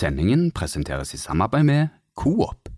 [0.00, 2.68] Sendingen presenteres i samarbeid med Coop.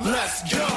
[0.00, 0.68] Let's go.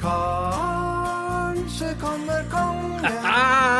[0.00, 3.04] Kanskje kommer kongen.
[3.24, 3.73] Ah,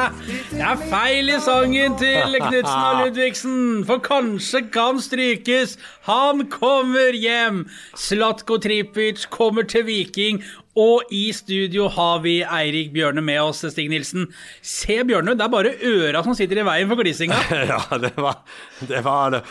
[0.55, 3.57] det er feil i sangen til Knutsen og Ludvigsen,
[3.89, 5.75] for kanskje kan strykes.
[6.07, 7.65] Han kommer hjem.
[7.99, 10.43] Slatko Tripic kommer til Viking,
[10.79, 14.29] og i studio har vi Eirik Bjørne med oss, Stig Nilsen.
[14.63, 17.39] Se, Bjørne, det er bare øra som sitter i veien for glisinga.
[17.75, 18.43] Ja, det var
[18.81, 19.03] det.
[19.05, 19.43] Var det.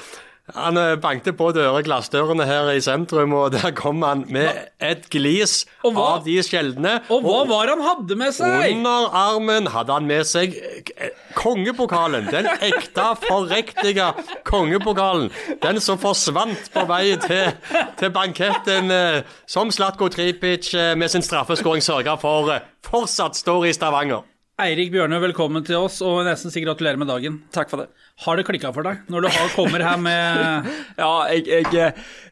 [0.51, 4.49] Han eh, bankte på dører, glassdørene her i sentrum, og der kom han med
[4.83, 6.97] et glis hva- av de sjeldne.
[7.07, 8.73] Og hva var han hadde med seg?
[8.75, 10.57] Under armen hadde han med seg
[10.97, 12.27] eh, kongepokalen.
[12.27, 14.09] Den ekte, forriktige
[14.49, 15.31] kongepokalen.
[15.63, 17.55] Den som forsvant på vei til,
[18.03, 22.51] til banketten, eh, som Slatko Tripic med sin straffeskåring sørga for
[22.83, 24.27] fortsatt står i Stavanger.
[24.61, 27.39] Eirik Bjørnø, velkommen til oss, og nesten si gratulerer med dagen.
[27.55, 27.87] Takk for det.
[28.21, 30.67] Har det klikka for deg når du har, kommer her med
[31.01, 31.87] Ja, jeg, jeg,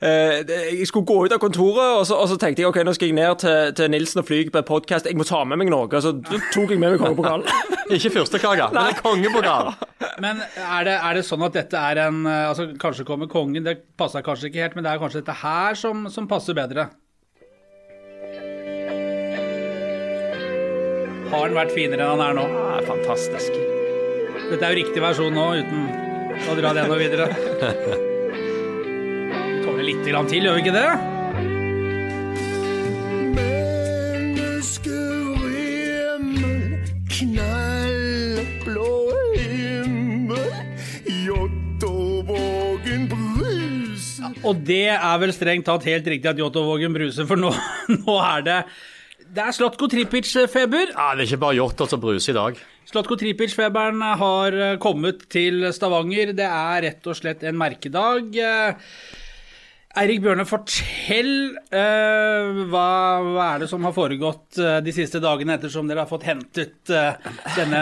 [0.06, 2.94] eh, jeg skulle gå ut av kontoret, og så, og så tenkte jeg ok, nå
[2.94, 5.10] skal jeg ned til, til Nilsen og flyge på podkast.
[5.10, 5.90] Jeg må ta med meg noe.
[5.98, 7.50] Så tok jeg med meg kongepokalen.
[7.98, 9.74] Ikke fyrstekake, men en kongepokal.
[10.22, 13.66] Men er det, er det sånn at dette er en eh, altså Kanskje kommer kongen,
[13.66, 16.92] det passer kanskje ikke helt, men det er kanskje dette her som, som passer bedre?
[21.32, 22.44] Har den vært finere enn han er nå?
[22.52, 23.56] Det er fantastisk.
[24.50, 25.86] Dette er jo riktig versjon nå, uten
[26.52, 27.30] å dra det noe videre.
[29.48, 30.90] Vi tåler litt grann til, gjør vi ikke det?
[44.42, 47.54] Og det er vel strengt tatt helt riktig at Jåttåvågen bruser, for nå,
[48.02, 48.58] nå er det
[49.32, 50.92] Det er Slatko Tripic-feber.
[50.92, 52.58] Ja, Det er ikke bare Jotter som bruser i dag.
[52.90, 56.34] Slatko Tripic-feberen har eh, kommet til Stavanger.
[56.36, 58.36] Det er rett og slett en merkedag.
[58.36, 58.98] Eh,
[60.02, 61.32] Eirik Bjørne, fortell
[61.76, 62.84] uh, hva,
[63.26, 66.94] hva er det som har foregått uh, de siste dagene ettersom dere har fått hentet
[66.96, 67.18] uh,
[67.58, 67.82] denne,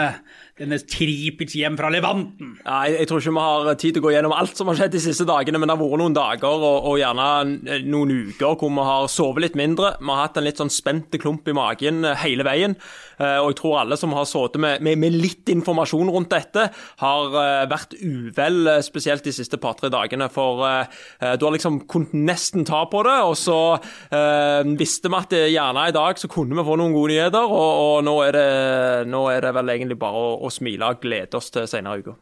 [0.60, 2.54] denne Tripic hjem fra Levanten?
[2.62, 4.78] Ja, jeg, jeg tror ikke vi har tid til å gå gjennom alt som har
[4.78, 7.28] skjedd de siste dagene, men det har vært noen dager og, og gjerne
[7.88, 9.94] noen uker hvor vi har sovet litt mindre.
[10.00, 12.76] Vi har hatt en litt sånn spente klump i magen eh, hele veien.
[13.20, 16.68] Eh, Og jeg tror alle som har sittet med, med, med litt informasjon rundt dette,
[17.00, 20.28] har eh, vært uvel, spesielt de siste par-tre dagene.
[20.32, 25.16] For eh, du har liksom kunnet nesten ta på det, og så uh, visste vi
[25.16, 28.36] at gjerne i dag så kunne vi få noen gode nyheter, og, og nå, er
[28.36, 28.44] det,
[29.10, 32.04] nå er det vel egentlig bare å, å smile og glede oss til senere i
[32.04, 32.16] uka.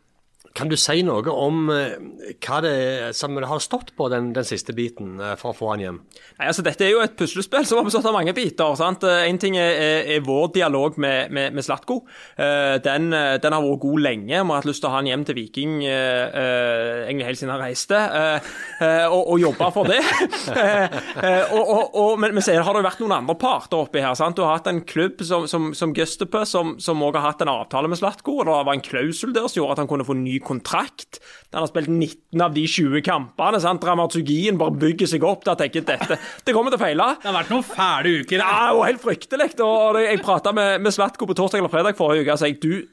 [0.58, 1.94] Kan du si noe om eh,
[2.42, 2.76] hva det
[3.14, 6.00] som har stått på den, den siste biten eh, for å få han hjem?
[6.38, 8.74] Nei, altså Dette er jo et puslespill som har bestått av mange biter.
[8.78, 9.04] sant?
[9.06, 9.78] En ting er,
[10.16, 12.00] er, vår dialog med, med, med Slatko.
[12.34, 14.32] Eh, Den, eh, den har vært god lenge.
[14.32, 17.40] Vi har hatt lyst til å ha han hjem til Viking eh, eh, egentlig helt
[17.42, 18.50] siden han reiste, eh,
[18.82, 20.02] eh, og, og jobba for det.
[20.58, 24.00] Eh, eh, og, og, og, men, men så har det vært noen andre parter oppi
[24.02, 24.16] her.
[24.18, 24.36] sant?
[24.38, 27.90] Du har hatt en klubb som, som, som Gustepø, som òg har hatt en avtale
[27.90, 28.38] med Slatko.
[28.40, 31.20] og Det var en klausul der som gjorde at han kunne få ny kontrakt.
[31.52, 33.60] Han har spilt 19 av de 20 kampene.
[33.62, 33.82] sant?
[33.84, 35.46] Dramaturgien bare bygger seg opp.
[35.46, 37.08] Da tenker jeg dette det kommer til å feile.
[37.22, 38.42] Det har vært noen fæle uker.
[38.42, 39.50] Ja, og helt fryktelig.
[39.64, 42.88] Og jeg prata med, med Slatko på torsdag eller fredag forrige uke sa jeg, du,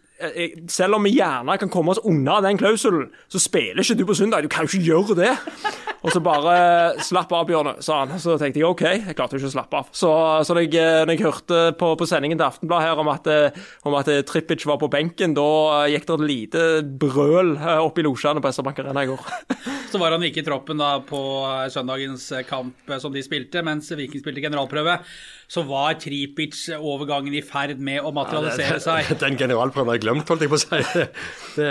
[0.72, 4.16] selv om vi gjerne kan komme oss unna den klausulen, så spiller ikke du på
[4.18, 4.46] søndag.
[4.46, 5.34] Du kan jo ikke gjøre det.
[6.06, 8.20] Og så bare slapp av, Bjørne, sa han.
[8.22, 9.88] Så tenkte jeg OK, jeg klarte jo ikke å slappe av.
[9.90, 10.12] Så,
[10.46, 13.64] så når, jeg, når jeg hørte på, på sendingen til Aftenblad her om at, eh,
[13.90, 15.48] om at eh, Trippic var på benken, da
[15.82, 16.66] eh, gikk det et lite
[17.02, 19.34] brøl eh, opp i losjene på SR-Bank Arena i går.
[19.96, 23.26] Så var han ikke i troppen da på eh, søndagens eh, kamp eh, som de
[23.26, 25.00] spilte, mens Viking spilte generalprøve.
[25.52, 29.12] Så var Tripic-overgangen i ferd med å materialisere seg.
[29.22, 31.06] Den generalprøven har jeg glemt, holdt jeg på å si.
[31.60, 31.70] Det,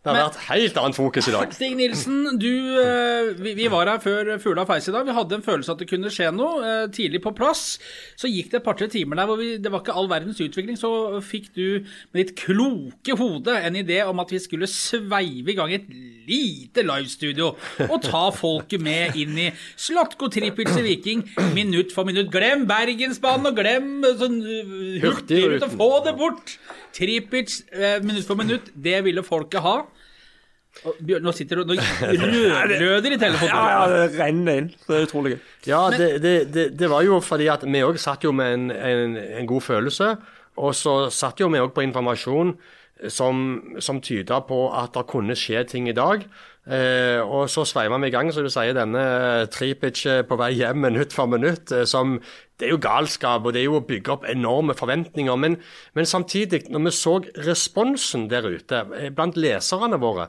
[0.00, 1.50] det har vært helt annet fokus i dag.
[1.58, 5.04] Stig Nilsen, du, eh, vi, vi var her før fugla feis i dag.
[5.04, 7.74] Vi hadde en følelse at det kunne skje noe eh, tidlig på plass.
[8.16, 10.78] Så gikk det et par-tre timer der hvor vi, det var ikke all verdens utvikling.
[10.80, 15.58] Så fikk du med ditt kloke hode en idé om at vi skulle sveive i
[15.58, 15.92] gang et
[16.30, 17.52] lite livestudio
[17.90, 22.32] og ta folket med inn i Slatko Trippelse Viking minutt for minutt.
[22.32, 25.04] Glem Bergensbanen og glem eh, sånn Hurtigrute.
[25.04, 25.76] Hurtigruten.
[25.76, 26.56] Få det bort!
[26.96, 29.76] Tripic eh, minutt for minutt, det ville folket ha.
[30.86, 33.50] Og Bjørn, nå sitter du og rødgløder i telefonen.
[33.50, 34.68] Ja, ja, det renner inn.
[34.86, 35.40] Det er utrolig gøy.
[35.66, 38.68] Ja, det, det, det, det var jo fordi at vi òg satt jo med en,
[38.70, 40.12] en, en god følelse.
[40.60, 42.54] Og så satt jo vi òg på informasjon
[43.10, 43.42] som,
[43.80, 46.24] som tyda på at det kunne skje ting i dag.
[46.70, 49.02] Eh, og så sveiva vi i gang, som du sier, denne
[49.50, 51.72] Tripic eh, på vei hjem minutt for minutt.
[51.74, 52.20] eh, som
[52.60, 55.36] Det er jo galskap, og det er jo å bygge opp enorme forventninger.
[55.36, 55.56] Men,
[55.94, 57.16] men samtidig, når vi så
[57.48, 60.28] responsen der ute eh, blant leserne våre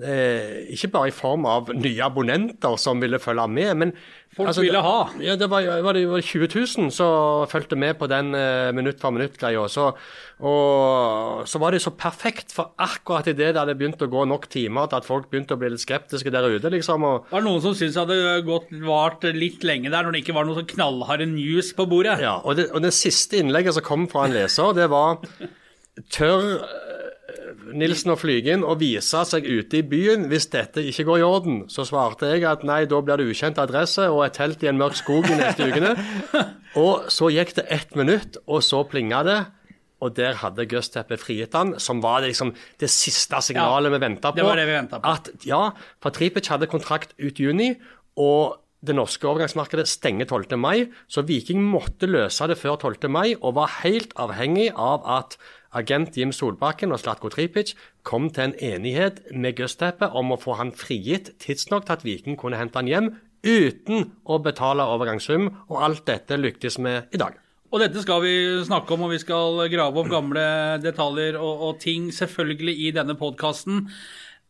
[0.00, 3.90] Eh, ikke bare i form av nye abonnenter som ville følge med, men
[4.32, 5.10] Folk ville ha.
[5.20, 8.96] Ja, det var, var det var 20 000 som fulgte med på den eh, minutt
[9.02, 9.66] for minutt-greia.
[9.68, 9.90] Så,
[10.40, 14.48] og så var det så perfekt, for akkurat idet det hadde begynt å gå nok
[14.48, 17.04] timer til at folk begynte å bli litt skeptiske der ute, liksom.
[17.04, 20.24] og Var det noen som syntes det hadde gått, vart litt lenge der, når det
[20.24, 22.16] ikke var noe sånn knallharde news på bordet?
[22.24, 25.20] Ja, og det, og det siste innlegget som kom fra en leser, det var
[26.08, 26.62] Tør
[27.72, 31.58] Nilsen og Flygen og vise seg ute i byen hvis dette ikke går i orden?
[31.72, 34.80] Så svarte jeg at nei, da blir det ukjent adresse og et telt i en
[34.80, 35.94] mørk skog de neste ukene.
[36.82, 39.34] Og så gikk det ett minutt, og så plinga det.
[40.00, 44.32] Og der hadde Gøsteppe frigitt han, som var det, liksom, det siste signalet vi venta
[44.32, 44.38] på.
[44.40, 45.00] det var det vi på.
[45.04, 45.60] At, ja,
[46.00, 47.74] for Tripic hadde kontrakt ut juni,
[48.16, 50.56] og det norske overgangsmarkedet stenger 12.
[50.58, 53.06] mai, så Viking måtte løse det før 12.
[53.12, 55.36] mai, og var helt avhengig av at
[55.76, 57.74] agent Jim Solbakken og Slatko Tripic
[58.06, 62.38] kom til en enighet med Gøsteppe om å få han frigitt tidsnok til at Viking
[62.40, 67.38] kunne hente han hjem, uten å betale overgangssum, og alt dette lyktes vi i dag.
[67.72, 68.34] Og dette skal vi
[68.66, 70.44] snakke om, og vi skal grave opp gamle
[70.84, 73.86] detaljer og, og ting, selvfølgelig, i denne podkasten.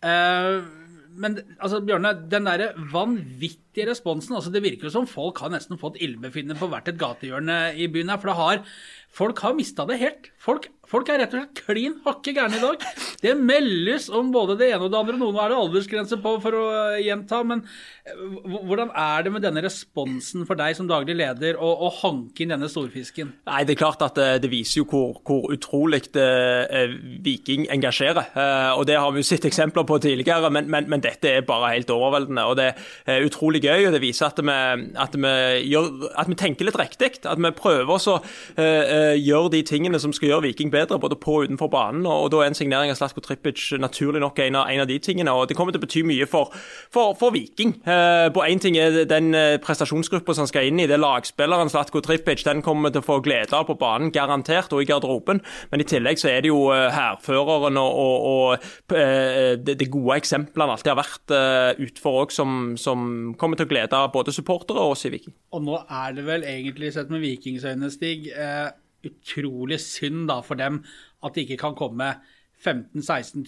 [0.03, 5.79] men altså, Bjørne, den derre vanvittige responsen altså Det virker jo som folk har nesten
[5.79, 8.19] fått ildbefinnende på hvert et gatehjørne i byen her.
[8.19, 8.65] For det har,
[9.13, 10.31] folk har mista det helt.
[10.43, 12.85] Folk, folk er rett og slett klin hakke gærne i dag.
[13.23, 15.19] Det meldes om både det ene og det andre.
[15.21, 16.65] Noen er det aldersgrense på, for å
[16.99, 17.39] gjenta.
[17.47, 17.63] Men
[18.09, 22.43] eh, hvordan er det med denne responsen for deg som daglig leder, å, å hanke
[22.43, 23.31] inn denne storfisken?
[23.47, 28.33] Nei, Det er klart at eh, det viser jo hvor, hvor utrolig eh, Viking engasjerer.
[28.75, 31.77] Og Det har vi jo sett eksempler på tidligere, men, men, men dette er bare
[31.77, 32.49] helt overveldende.
[32.51, 32.73] og Det
[33.07, 34.59] er utrolig gøy, og det viser at vi,
[35.07, 35.33] at vi,
[35.71, 37.15] gjør, at vi tenker litt riktig.
[37.23, 38.19] At vi prøver oss å
[39.03, 42.07] eh, eh, de tingene som skal gjøre Viking bedre, både på og utenfor banen.
[42.07, 44.99] og, Da er en signering av Slatko Trippic naturlig nok en av, en av de
[44.99, 45.33] tingene.
[45.33, 46.53] og Det kommer til å bety mye for,
[46.93, 47.75] for, for Viking.
[47.87, 51.71] Eh, på Én ting er den eh, prestasjonsgruppa som skal inn i, det er lagspilleren
[51.73, 52.45] Slatko Trippic.
[52.45, 55.43] Den kommer til å få glede av på banen, garantert, og i garderoben.
[55.71, 58.59] Men i tillegg så er det jo hærføreren og, og,
[58.93, 58.95] og
[59.67, 61.35] det, gode eksemplene alltid har vært
[61.83, 65.35] utfor òg, som, som kommer til å glede både supportere og oss i Viking.
[65.53, 68.71] Og nå er det vel egentlig, sett med Vikings øyne, Stig, eh,
[69.09, 70.83] utrolig synd da for dem
[71.23, 72.15] at det ikke kan komme
[72.63, 73.43] 15 000-16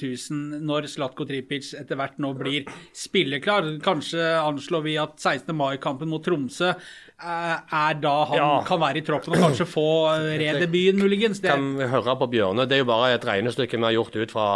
[0.58, 2.64] 000 når Slatko Tripic etter hvert nå blir
[2.98, 3.68] spilleklar.
[3.84, 5.54] Kanskje anslår vi at 16.
[5.54, 8.48] mai-kampen mot Tromsø eh, er da han Ja.
[8.66, 9.84] kan være i troppen og kanskje få
[10.42, 11.38] redebyen redebuten, muligens.
[11.44, 12.66] Det, kan vi høre på Bjørne.
[12.66, 14.48] Det er jo bare et regnestykke vi har gjort ut fra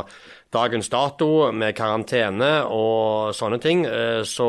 [0.54, 3.84] dagens dato, med karantene og sånne ting.
[3.86, 4.48] Eh, Så,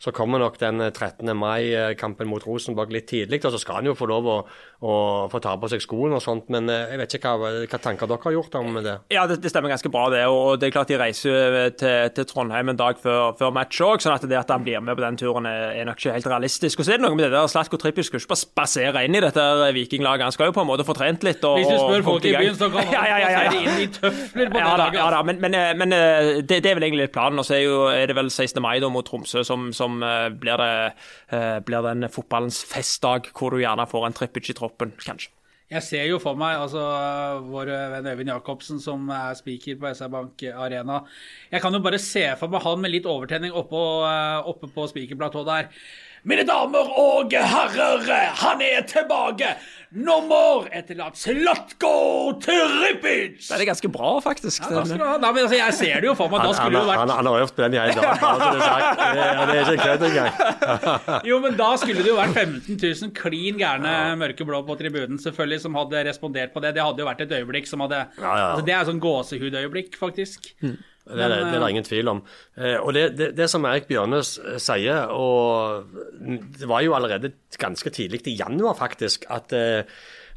[0.00, 1.28] så kommer nok den 13.
[1.36, 3.42] mai-kampen mot Rosenborg litt tidlig.
[3.44, 4.36] Og så skal han jo få lov å,
[4.82, 4.94] å
[5.30, 6.48] få ta på seg skoene og sånt.
[6.52, 8.96] Men eh, jeg vet ikke hva, hva tanker dere har gjort om det.
[9.14, 10.24] Ja, det, det stemmer ganske bra, det.
[10.32, 14.02] Og det er klart de reiser til, til Trondheim en dag før, før match òg,
[14.02, 16.80] sånn at det at han blir med på den turen er, nok ikke helt realistisk.
[16.82, 19.18] Og så er det noe med det der Slatko Trippi skal ikke bare spasere inn
[19.18, 21.44] i dette vikinglaget, han skal jo på en måte få trent litt.
[21.46, 23.84] Og, hvis du spør folk i byen, så kan han ja, ja, ja, ja, inn
[23.84, 25.01] i tøfler på ja, det da, laget.
[25.02, 27.42] Ja da, men, men, eh, men eh, det, det er vel egentlig planen.
[27.42, 28.62] Og så er, jo, er det vel 16.
[28.62, 33.62] mai da mot Tromsø som, som eh, blir, det, blir den fotballens festdag, hvor du
[33.62, 35.34] gjerne får en trippic i troppen, kanskje.
[35.72, 36.82] Jeg ser jo for meg altså,
[37.48, 40.98] vår venn Øyvind Jacobsen, som er speaker på SR Bank Arena.
[41.48, 44.84] Jeg kan jo bare se for meg han med litt overtenning oppå, eh, oppe på
[44.90, 45.70] speakerplatået der.
[46.28, 48.04] Mine damer og herrer,
[48.44, 49.56] han er tilbake!
[49.92, 50.88] Nummer at
[51.20, 53.42] Slatko Tripic!
[53.44, 54.62] Det er ganske bra, faktisk.
[54.64, 55.18] Takk skal du ha.
[55.20, 56.40] Nei, men altså, jeg ser det jo for meg.
[56.40, 58.24] Da Han, han, det jo han, vært han har øvd på den i hele dag.
[58.28, 59.02] Altså, det er sagt.
[59.02, 60.32] Det, det er ikke kødd engang.
[61.32, 65.60] Jo, men da skulle det jo vært 15 000 klin gærne mørkeblå på tribunen, selvfølgelig,
[65.66, 66.72] som hadde respondert på det.
[66.78, 68.48] Det hadde jo vært et øyeblikk som hadde Ja, ja.
[68.54, 70.54] Altså, Det er sånn gåsehudøyeblikk, faktisk.
[71.02, 72.22] Det er, det, det er det ingen tvil om.
[72.56, 75.88] Eh, og det, det, som Erik Bjørnes sier, og
[76.58, 79.82] det var jo allerede ganske tidlig i januar faktisk, at, eh,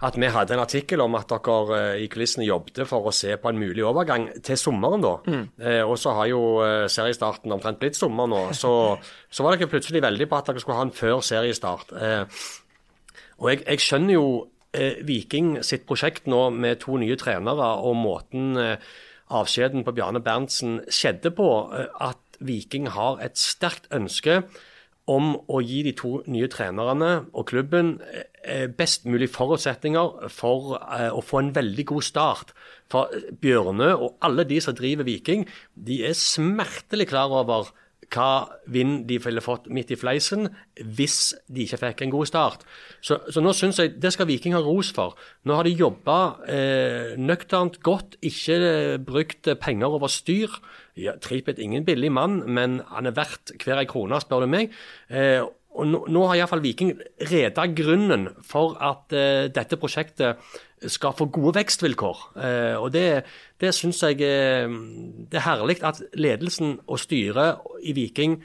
[0.06, 3.38] at vi hadde en artikkel om at dere eh, i kulissene jobbet for å se
[3.38, 5.16] på en mulig overgang til sommeren da.
[5.30, 5.46] Mm.
[5.86, 8.74] og så har jo eh, seriestarten omtrent blitt sommer nå, så,
[9.30, 11.94] så var dere plutselig veldig på at dere skulle ha en før seriestart.
[11.96, 12.44] Eh,
[13.40, 14.28] og jeg, jeg skjønner jo
[14.76, 18.96] eh, Viking sitt prosjekt nå med to nye trenere og måten eh,
[19.34, 24.44] avskjeden på Bjarne Berntsen skjedde på, eh, at Viking har et sterkt ønske
[25.08, 30.76] om å gi de to nye trenerne og klubben eh, eh, best mulig forutsetninger for
[30.78, 32.54] å få en veldig god start.
[32.92, 33.10] For
[33.42, 37.72] Bjørnø og alle de som driver Viking, de er smertelig klar over
[38.14, 42.66] hva vind de ville fått midt i fleisen hvis de ikke fikk en god start.
[43.02, 45.18] Så, så nå syns jeg det skal Viking ha ros for.
[45.48, 46.20] Nå har de jobba
[46.52, 50.54] eh, nøkternt godt, ikke eh, brukt penger over styr.
[51.00, 54.76] Ja, Tripet ingen billig mann, men han er verdt hver ei krone, spør du meg.
[55.10, 55.44] Eh,
[55.76, 56.94] og nå, nå har iallfall Viking
[57.28, 60.40] reda grunnen for at eh, dette prosjektet
[60.88, 62.18] skal få gode vekstvilkår.
[62.36, 63.24] Eh, og Det,
[63.62, 64.70] det syns jeg eh,
[65.32, 68.44] det er herlig at ledelsen og styret i Viking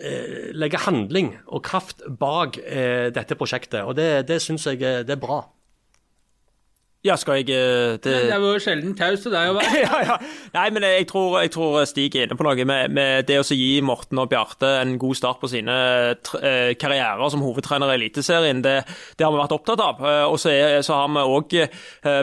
[0.00, 2.58] eh, legger handling og kraft bak
[3.14, 3.82] dette prosjektet.
[3.82, 5.44] Og Det, det syns jeg det er bra.
[7.06, 8.10] Ja, skal jeg eh, det...
[8.10, 9.80] Men det var jo sjelden taus til deg å være.
[9.84, 10.14] ja, ja.
[10.56, 13.44] Nei, men jeg tror, jeg tror Stig er inne på noe med, med det å
[13.46, 15.76] gi Morten og Bjarte en god start på sine
[16.42, 18.64] eh, karrierer som hovedtrener i Eliteserien.
[18.66, 18.72] Det,
[19.14, 20.02] det har vi vært opptatt av.
[20.02, 21.54] Eh, Og så, har vi òg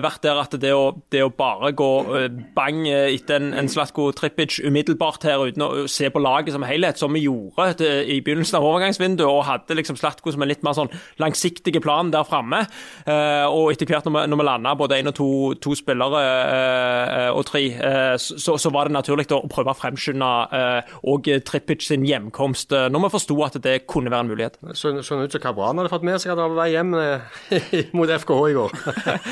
[0.04, 0.84] vært der at det å,
[1.16, 1.90] det å bare gå
[2.20, 2.28] eh,
[2.60, 6.68] bang eh, etter en, en Slatko Trippic umiddelbart her uten å se på laget som
[6.68, 10.68] helhet, som vi gjorde i begynnelsen av overgangsvinduet, og hadde liksom Slatko som en litt
[10.68, 10.92] mer sånn
[11.24, 12.66] langsiktig plan der framme.
[13.08, 15.30] Eh, Og etter hvert når vi, når vi landa både én og to,
[15.64, 20.32] to spillere eh, og tre, eh, så, så var det naturlig å prøve å fremskynde
[20.60, 24.60] eh, og Tripic sin hjemkomst, eh, når vi forsto at det kunne være en mulighet.
[24.78, 26.94] Sånn sånn ut som Kabran hadde fått med seg at han var på vei hjem
[27.00, 28.78] eh, mot FKH i går.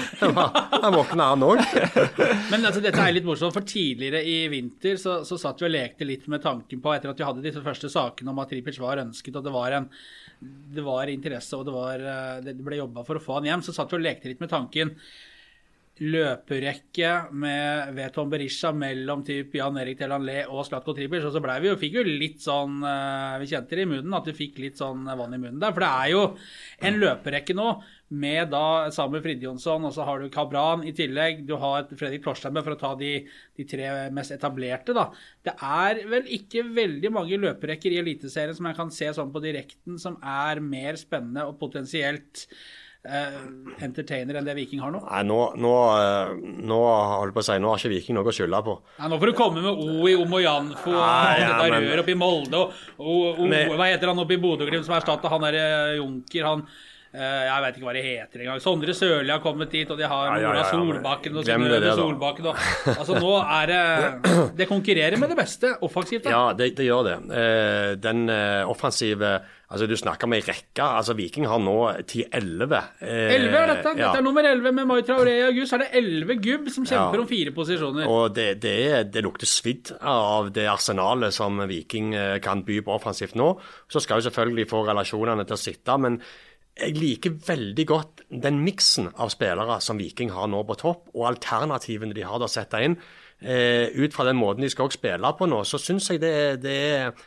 [0.84, 1.64] han våkna, han òg.
[2.52, 5.76] Men altså, dette er litt morsomt, for tidligere i vinter så, så satt vi og
[5.76, 8.80] lekte litt med tanken på, etter at vi hadde disse første sakene om at Tripic
[8.82, 9.90] var ønsket, og det var en
[10.44, 13.64] det var interesse, og det, var, eh, det ble jobba for å få han hjem,
[13.66, 14.92] så satt vi og lekte litt med tanken
[16.02, 21.60] løperekke med Veton Berisha mellom typ Jan Erik Telanlé og Slatko Tripic, og så blei
[21.62, 24.58] vi jo, fikk jo litt sånn eh, Vi kjente det i munnen, at vi fikk
[24.64, 25.76] litt sånn vann i munnen der.
[25.76, 26.24] For det er jo
[26.90, 27.68] en løperekke nå
[28.14, 31.46] med da Samuel Fridjonsson, og så har du Kabran i tillegg.
[31.46, 33.16] Du har Fredrik Torstein for å ta de,
[33.58, 35.08] de tre mest etablerte, da.
[35.46, 39.42] Det er vel ikke veldig mange løperekker i Eliteserien som jeg kan se sånn på
[39.46, 42.83] direkten, som er mer spennende og potensielt eh,
[43.83, 45.01] entertainer enn det Viking har nå.
[45.10, 46.31] Nei, nå, nå, eh,
[46.63, 46.79] nå
[47.17, 48.77] holdt på å si, nå har ikke Viking noe å skylde på.
[49.01, 52.15] Nei, nå får du komme med O i Omojanfo og ja, dette men- røret oppe
[52.15, 55.41] i Molde og, og, og Men- hva heter han oppe i Bodø-Glimt som erstatta han
[55.41, 56.63] derre Junker, han
[57.13, 58.62] eh, jeg vet ikke hva det heter engang.
[58.63, 61.95] Sondre Sørli har kommet dit, og de har Ja, ja, ja, Solbakken og det da.
[62.00, 62.48] Solbakken.
[62.48, 62.55] Og,
[62.98, 66.24] altså Nå er det Det konkurrerer med det beste offensivt.
[66.24, 66.29] da.
[66.31, 67.17] Ja, det, det gjør det.
[67.38, 69.41] Eh, den eh, offensive
[69.74, 70.86] Altså, du snakker om ei rekke.
[70.86, 71.74] Altså, Viking har nå
[72.06, 72.77] 10-11.
[73.01, 73.94] Eh, 11 er dette.
[73.98, 74.12] ja.
[74.12, 75.72] Dette er nummer 11 med Mai Traoré i august.
[75.74, 77.24] Så er det 11 gubb som kjemper Ja.
[77.24, 78.06] om fire posisjoner.
[78.13, 78.77] Og det, det,
[79.15, 83.50] det lukter svidd av det arsenalet som Viking eh, kan by på offensivt nå.
[83.89, 86.22] Så skal jo selvfølgelig få relasjonene til å sitte, men
[86.74, 91.27] jeg liker veldig godt den miksen av spillere som Viking har nå på topp, og
[91.34, 92.96] alternativene de har til å sette inn.
[93.44, 96.32] Eh, ut fra den måten de skal spille på nå, så syns jeg det
[96.63, 96.77] det,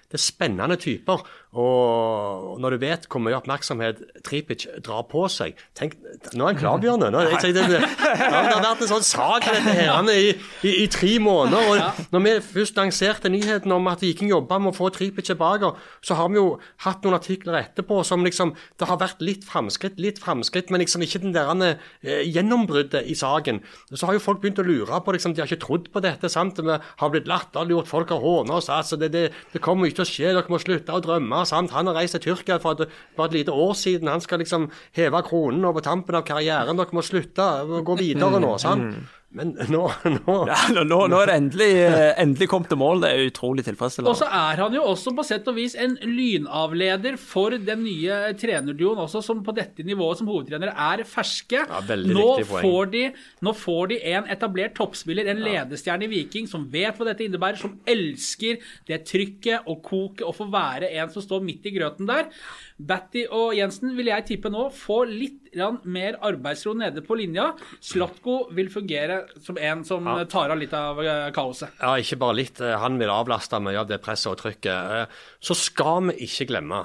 [0.08, 1.20] det er spennende typer.
[1.56, 5.94] Og når du vet hvor mye oppmerksomhet Tripic drar på seg Tenk,
[6.34, 7.08] Nå er han klarbjørne.
[7.12, 10.32] Nå, jeg, det, det, har vært en sånn sak dette her han er i,
[10.66, 11.70] i, i tre måneder.
[11.70, 15.70] og Når vi først lanserte nyheten om at Viking jobba med å få Tripic tilbake,
[16.04, 20.00] så har vi jo hatt noen artikler etterpå som liksom Det har vært litt framskritt,
[20.02, 23.62] litt framskritt, men liksom ikke den der eh, gjennombruddet i saken.
[23.94, 26.28] Så har jo folk begynt å lure på liksom, De har ikke trodd på dette.
[26.32, 26.60] sant?
[26.60, 28.68] Vi har blitt latterliggjort, folk har håna oss.
[28.72, 31.35] altså det, det, det kommer ikke til å skje, dere må slutte å drømme.
[31.44, 31.70] Sant?
[31.70, 34.08] Han har reist til Tyrkia for et, for et lite år siden.
[34.08, 36.76] Han skal liksom heve kronen over tampen av karrieren.
[36.76, 38.56] Dere må slutte og gå videre nå.
[38.58, 38.94] sant?
[39.34, 43.02] Men nå, nå Ja, nå, nå er det endelig, eh, endelig kommet til mål.
[43.02, 44.12] Det er utrolig tilfredsstillende.
[44.12, 48.20] Og så er han jo også på sett og vis en lynavleder for den nye
[48.38, 51.64] trenerduoen også, som på dette nivået som hovedtrenere er ferske.
[51.66, 53.04] Ja, nå, får de,
[53.44, 57.60] nå får de en etablert toppspiller, en ledestjerne i Viking, som vet hva dette innebærer,
[57.60, 62.08] som elsker det trykket og koket og få være en som står midt i grøten
[62.08, 62.30] der.
[62.76, 65.45] Batty og Jensen vil jeg tippe nå får litt
[65.84, 67.52] mer arbeidsro nede på linja.
[67.80, 71.70] Slatko vil fungere som en som tar av litt av eh, kaoset.
[71.80, 72.60] Ja, ikke bare litt.
[72.60, 74.70] Eh, Han vil avlaste mye av det presset og trykket.
[74.70, 75.06] Eh,
[75.40, 76.84] Så skal vi ikke glemme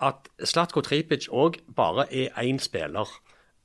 [0.00, 3.04] at Slatko Tripic òg bare er én spiller.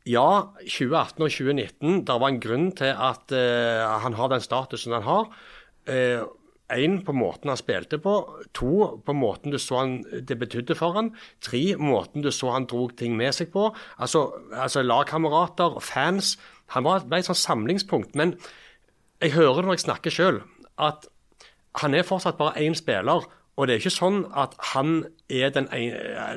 [0.05, 5.03] Ja, 2018 og 2019, det var en grunn til at han har den statusen han
[5.07, 5.29] har.
[6.73, 8.13] Én på måten han spilte på.
[8.57, 11.11] To på måten du så han det betydde for han.
[11.45, 13.67] Tre måten du så han drog ting med seg på.
[14.01, 16.35] Altså, altså lagkamerater, fans.
[16.73, 18.15] Han var, ble et sånt samlingspunkt.
[18.17, 18.33] Men
[19.21, 20.41] jeg hører når jeg snakker sjøl,
[20.81, 21.05] at
[21.83, 23.27] han er fortsatt bare én spiller.
[23.55, 25.93] Og det er ikke sånn at han er den, en,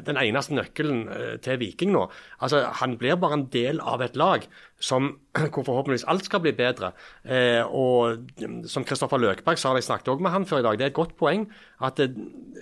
[0.06, 2.04] den eneste nøkkelen eh, til Viking nå.
[2.38, 4.46] Altså, Han blir bare en del av et lag
[4.78, 5.10] som,
[5.52, 6.92] hvor forhåpentligvis alt skal bli bedre.
[7.26, 8.30] Eh, og
[8.70, 11.00] Som Kristoffer Løkberg sa, jeg snakket også med han før i dag, det er et
[11.00, 11.48] godt poeng.
[11.82, 12.08] at det,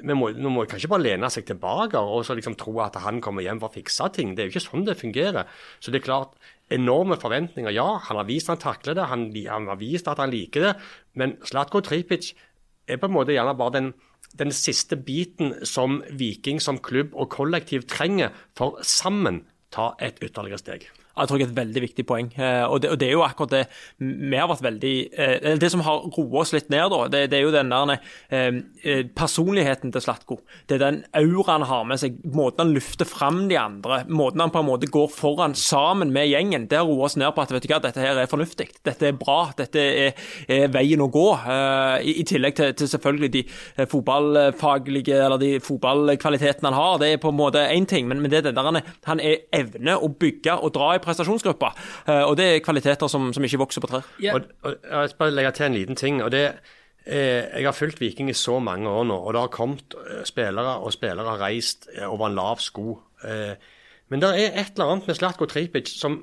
[0.02, 2.96] vi må, nå må kan ikke bare lene seg tilbake og så liksom tro at
[3.00, 4.34] han kommer hjem for å fikse ting.
[4.34, 5.52] Det er jo ikke sånn det fungerer.
[5.80, 6.36] Så det er klart,
[6.72, 7.70] enorme forventninger.
[7.76, 10.74] Ja, han har vist han takler det, han, han har vist at han liker det.
[11.16, 12.32] Men Slatko Tripic
[12.86, 13.90] er på en måte gjerne bare den,
[14.38, 20.62] den siste biten som Viking som klubb og kollektiv trenger for sammen ta et ytterligere
[20.62, 20.88] steg.
[21.16, 22.28] Jeg tror det er et veldig viktig poeng.
[22.36, 23.62] Eh, og det, og det, er jo akkurat det
[23.98, 27.38] vi har vært veldig eh, Det som har roet oss litt ned, da, det, det
[27.38, 27.94] er jo den der
[28.28, 30.40] eh, personligheten til Slatko.
[30.68, 34.44] Det er den auraen han har med seg, måten han lufter fram de andre, måten
[34.44, 36.68] han på en måte går foran sammen med gjengen.
[36.68, 38.68] Det har roet oss ned på at vet du hva, dette her er fornuftig.
[38.84, 39.38] Dette er bra.
[39.56, 41.26] Dette er, er veien å gå.
[42.02, 43.42] I, i, tillegg til, til, selvfølgelig de
[43.88, 47.00] fotballfaglige eller de fotballkvalitetene han har.
[47.00, 49.46] Det er på en måte én ting, men, men det er den der han er
[49.54, 51.72] evne å bygge og dra i prestasjonsgruppa.
[52.06, 54.08] Eh, og det er kvaliteter som, som ikke vokser på trær.
[54.22, 54.36] Yeah.
[54.36, 56.22] Og, og, jeg skal bare legge til en liten ting.
[56.24, 56.44] og det
[57.06, 60.24] eh, jeg har fulgt Viking i så mange år nå, og det har kommet eh,
[60.28, 63.00] spillere, og spillere har reist over en lav sko.
[64.08, 66.20] Men det er et eller annet med Slatko Tripic som,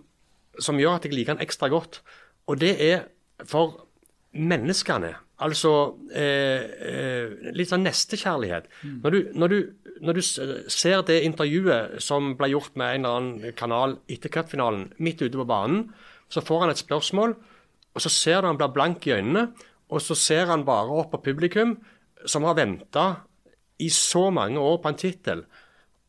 [0.59, 1.99] som gjør at jeg liker han ekstra godt.
[2.47, 3.07] Og det er
[3.49, 3.87] for
[4.31, 5.15] menneskene.
[5.43, 5.71] Altså
[6.15, 8.69] eh, eh, litt sånn nestekjærlighet.
[8.83, 9.00] Mm.
[9.03, 10.21] Når, du, når, du, når, du,
[10.71, 15.35] ser det intervjuet som ble gjort med en eller annen kanal etter cupfinalen, midt ute
[15.35, 15.89] på banen,
[16.31, 17.35] så får han et spørsmål,
[17.93, 19.50] og så ser du han blir blank i øynene,
[19.93, 21.75] og så ser han bare opp på publikum,
[22.25, 23.05] som har venta
[23.83, 25.43] i så mange år på en tittel.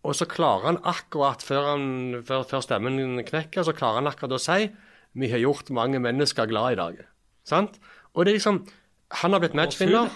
[0.04, 1.86] Og så klarer han akkurat, før, han,
[2.28, 4.68] før, før stemmen knekker, så klarer han akkurat å si
[5.14, 7.02] vi har gjort mange mennesker glad i dag.
[7.46, 7.78] Sant?
[8.14, 8.64] Og det er liksom
[9.10, 10.10] Han har blitt matchvinner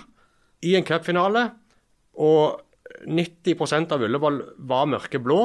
[0.65, 1.51] i en cupfinale,
[2.19, 2.61] og
[3.07, 5.41] 90% av Ullevål var mørkeblå.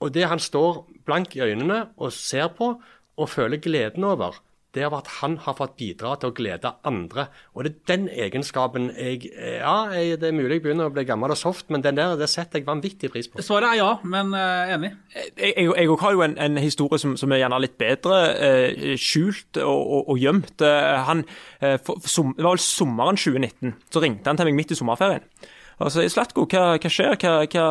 [0.00, 2.72] Og det han står blank i øynene og ser på
[3.20, 4.38] og føler gleden over,
[4.74, 7.26] det er at han har fått bidra til å glede andre.
[7.54, 11.34] Og det er den egenskapen jeg Ja, det er mulig jeg begynner å bli gammel
[11.34, 13.42] og soft, men den der det setter jeg vanvittig pris på.
[13.42, 14.92] Svaret er ja, men uh, enig.
[15.16, 18.90] Jeg, jeg, jeg har jo en, en historie som, som, er gjerne litt bedre uh,
[19.00, 20.62] skjult og, og, og gjemt.
[20.62, 21.24] Uh, han,
[21.84, 25.26] for, som, det var vel sommeren 2019, så ringte han til meg midt i sommerferien.
[25.80, 27.14] Altså, Slatko, hva, hva skjer?
[27.16, 27.66] Hva, hva,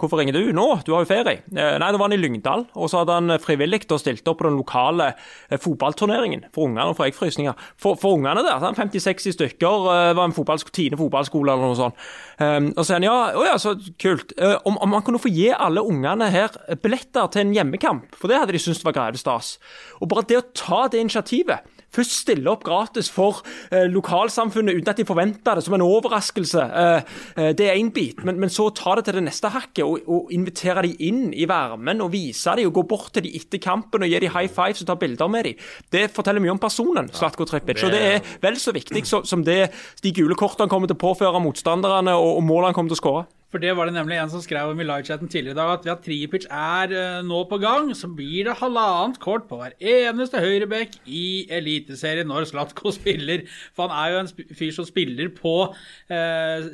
[0.00, 0.66] hvorfor ringer du nå?
[0.86, 1.42] Du har jo ferie.
[1.52, 4.46] Eh, nei, det var han i Lyngdal, og så hadde han frivillig stilt opp på
[4.46, 7.58] den lokale eh, fotballturneringen for ungene og for eggfrysninger.
[7.80, 12.00] For, for ungene der, 50-60 stykker, eh, var en fotballsko, tiende fotballskole eller noe sånt.
[12.40, 14.32] Um, og så sier han ja, å ja, så kult.
[14.40, 18.40] Om, om man kunne få gi alle ungene her billetter til en hjemmekamp, for det
[18.40, 19.58] hadde de syntes var greit stas.
[20.00, 24.92] Og bare det å ta det initiativet først stille opp gratis for eh, lokalsamfunnet uten
[24.92, 26.66] at de forventer det, som en overraskelse.
[26.82, 28.24] Eh, eh, det er én bit.
[28.24, 31.48] Men, men, så ta det til det neste hakket og, og invitere de inn i
[31.50, 34.50] varmen og vise dem og gå bort til de etter kampen og gi dem high
[34.50, 35.66] fives og ta bilder med dem.
[35.92, 37.82] Det forteller mye om personen, Slatko Tripic.
[37.86, 39.60] Og det er vel så viktig som det
[40.04, 43.28] de gule kortene kommer til å påføre motstanderne og, og målene kommer til å skåre.
[43.50, 45.86] For det var det nemlig en som skrev om i livechatten tidligere i dag, at
[45.86, 49.74] ved at Tripic er uh, nå på gang, så blir det halvannet kort på hver
[49.82, 53.42] eneste høyreback i Eliteserien når Slatko spiller.
[53.74, 56.68] For han er jo en fyr som spiller på uh,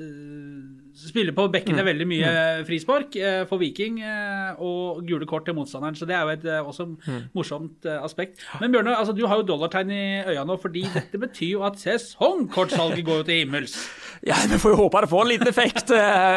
[0.97, 1.89] spiller på bekkene mm.
[1.89, 2.67] veldig mye mm.
[2.69, 4.03] frispark uh, for Viking,
[4.61, 5.97] og gule kort til motstanderen.
[5.97, 7.23] Så det er jo et også mm.
[7.37, 8.45] morsomt aspekt.
[8.61, 11.81] Men Bjørnar, altså, du har jo dollartegn i øya nå, fordi dette betyr jo at
[11.81, 13.81] sesongkortsalget går jo til himmels.
[14.25, 15.91] Ja, vi får jo håpe det får en liten effekt.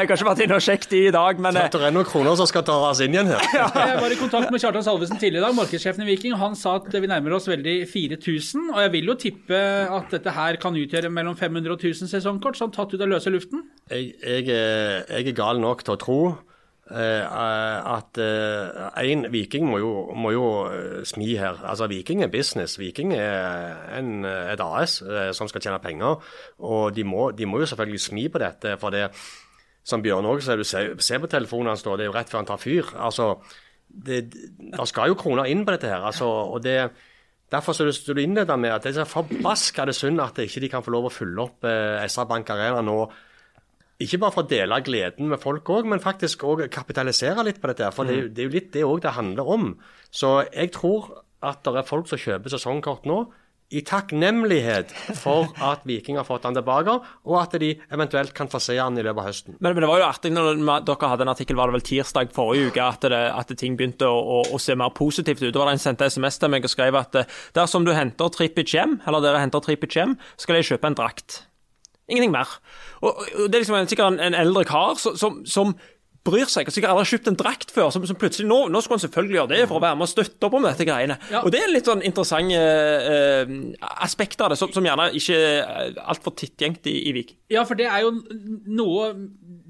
[0.10, 2.66] Kanskje vært inne og sjekket de i dag, men Det er noen kroner som skal
[2.68, 3.46] ta oss inn igjen her.
[3.56, 3.70] ja.
[3.94, 6.36] Jeg var i kontakt med Kjartan Salvesen tidligere i dag, markedssjefen i Viking.
[6.42, 8.68] Han sa at vi nærmer oss veldig 4000.
[8.76, 9.62] Og jeg vil jo tippe
[10.00, 13.32] at dette her kan utgjøre mellom 500 og 1000 sesongkort, sånn tatt ut av løse
[13.34, 13.66] luften.
[13.90, 16.20] Jeg, jeg, jeg er gal nok til å tro
[16.90, 21.60] at én uh, Viking må jo, må jo uh, smi her.
[21.64, 22.80] Altså Viking er business.
[22.80, 25.00] Viking er en, et AS
[25.38, 26.18] som skal tjene penger.
[26.60, 28.78] Og de må, de må, jo selvfølgelig smi på dette.
[28.82, 29.10] For det,
[29.84, 32.62] som Bjørn òg ser, ser, på telefonen hans, det er jo rett før han tar
[32.62, 32.96] fyr.
[32.98, 33.36] Altså,
[33.90, 36.06] det, det skal jo kroner inn på dette her.
[36.10, 36.90] Altså, og det,
[37.50, 40.70] Derfor så du, du innleder med at det er så forbaskende synd at ikke de
[40.70, 42.98] kan få lov å fylle opp eh, SR Bank Arena nå.
[44.00, 47.68] Ikke bare for å dele gleden med folk òg, men faktisk òg kapitalisere litt på
[47.72, 47.90] dette.
[47.96, 48.12] For mm.
[48.12, 49.74] det, det, er jo litt det òg det handler om.
[50.08, 51.12] Så jeg tror
[51.44, 53.26] at det er folk som kjøper sesongkort nå
[53.70, 56.96] i takknemlighet for at Viking har fått han tilbake,
[57.28, 59.58] og at de eventuelt kan få se han i løpet av høsten.
[59.60, 62.34] Men, men det var jo artig når dere hadde en artikkel var det vel tirsdag
[62.36, 65.52] forrige uke, at, det, at ting begynte å, å, å, se mer positivt ut.
[65.52, 67.22] Det var det En sendte SMS til meg og skrev at
[67.58, 71.44] dersom du henter Trippic hjem, eller dere henter Trippic hjem, skal jeg kjøpe en drakt.
[72.10, 72.58] Ingenting mer.
[73.00, 75.74] Og, og det er liksom en, sikkert en, en eldre kar som, som, som
[76.28, 78.82] bryr seg, og sikkert aldri har kjøpt en drakt før, som, som plutselig nå, nå
[78.84, 81.16] skulle han selvfølgelig gjøre det for å være med og støtte opp om dette greiene.
[81.32, 81.44] Ja.
[81.46, 83.54] Og det er litt sånn interessant eh,
[84.04, 87.34] aspekt av det, som, som gjerne ikke er altfor tittgjengt i, i Vik.
[87.54, 88.14] Ja, for det er jo
[88.68, 89.14] noe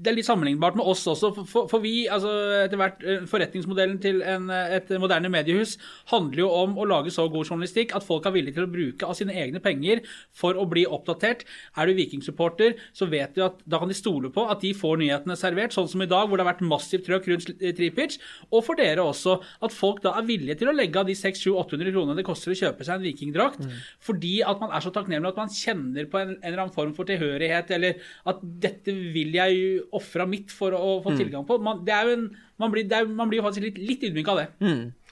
[0.00, 1.28] Det er litt sammenlignbart med oss også.
[1.44, 2.30] For, for, vi, altså
[2.62, 5.74] etter hvert, eh, Forretningsmodellen til en, eh, et moderne mediehus
[6.12, 9.08] handler jo om å lage så god journalistikk at folk er villige til å bruke
[9.08, 10.00] av sine egne penger
[10.32, 11.44] for å bli oppdatert.
[11.76, 15.02] Er du Viking-supporter, så vet du at da kan de stole på at de får
[15.02, 18.16] nyhetene servert, sånn som i dag, hvor det har vært massivt trøkk rundt eh, Tripic.
[18.48, 21.92] Og for dere også, at folk da er villige til å legge av de 600-800
[21.92, 23.68] kronene det koster å kjøpe seg en vikingdrakt,
[24.00, 26.96] fordi at man er så takknemlig at man kjenner på en, en eller annen form
[26.96, 31.56] for tilhørighet, eller at dette vil jeg ofre av mitt for å få tilgang på.
[31.62, 32.24] Man, det er jo en,
[32.60, 34.46] man, blir, det er, man blir jo faktisk litt, litt ydmyk av det.